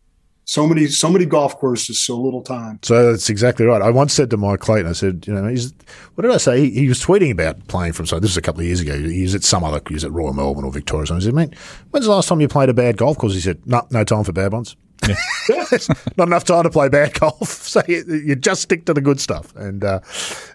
[0.47, 2.79] so many so many golf courses, so little time.
[2.81, 3.81] So that's exactly right.
[3.81, 5.73] I once said to Mike Clayton, I said, you know, he's
[6.15, 6.61] what did I say?
[6.61, 8.05] He, he was tweeting about playing from.
[8.05, 8.97] So this was a couple of years ago.
[8.97, 9.81] He was at some other.
[9.87, 11.05] He was at Royal Melbourne or Victoria.
[11.05, 11.53] So I said, mate,
[11.91, 13.33] when's the last time you played a bad golf course?
[13.33, 14.77] He said, no, no time for bad ones.
[16.17, 19.19] Not enough time to play bad golf, so you, you just stick to the good
[19.19, 19.99] stuff, and uh,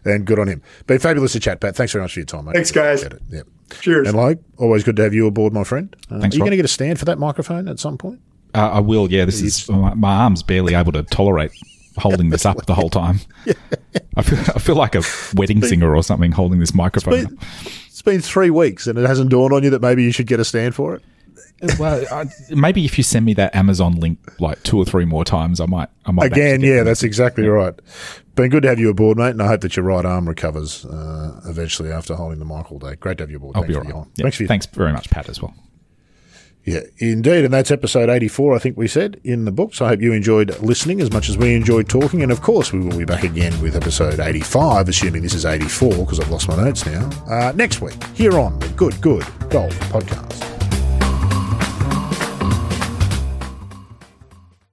[0.05, 0.63] and good on him.
[0.87, 1.77] Been fabulous to chat, Pat.
[1.77, 2.55] Thanks very much for your time, mate.
[2.55, 3.03] Thanks, guys.
[3.03, 3.21] It.
[3.31, 3.47] Yep.
[3.81, 4.09] Cheers.
[4.09, 5.95] And like always, good to have you aboard, my friend.
[6.11, 8.21] Uh, Thanks, are you going to get a stand for that microphone at some point?
[8.55, 9.11] Uh, I will.
[9.11, 11.53] Yeah, this is my, my arm's barely able to tolerate
[11.99, 13.21] holding this up the whole time.
[14.17, 15.03] I feel I feel like a
[15.35, 17.37] wedding singer or something holding this microphone.
[17.37, 17.49] But
[17.87, 20.41] it's been three weeks, and it hasn't dawned on you that maybe you should get
[20.41, 21.03] a stand for it.
[21.79, 25.25] well, I, maybe if you send me that Amazon link like two or three more
[25.25, 25.89] times, I might.
[26.05, 26.87] I might Again, yeah, them.
[26.87, 27.75] that's exactly right.
[28.35, 30.85] Been good to have you aboard, mate, and I hope that your right arm recovers
[30.85, 32.97] uh, eventually after holding the mic all day.
[32.97, 33.57] Great to have you aboard.
[33.57, 34.09] I'll Thanks be all right.
[34.17, 35.55] Yeah, Thanks Thanks very much, Pat, as well.
[36.65, 37.45] Yeah, indeed.
[37.45, 39.81] And that's episode 84, I think we said, in the books.
[39.81, 42.23] I hope you enjoyed listening as much as we enjoyed talking.
[42.23, 45.91] And of course, we will be back again with episode 85, assuming this is 84
[45.91, 49.75] because I've lost my notes now, uh, next week here on the Good Good Golf
[49.91, 50.62] Podcast.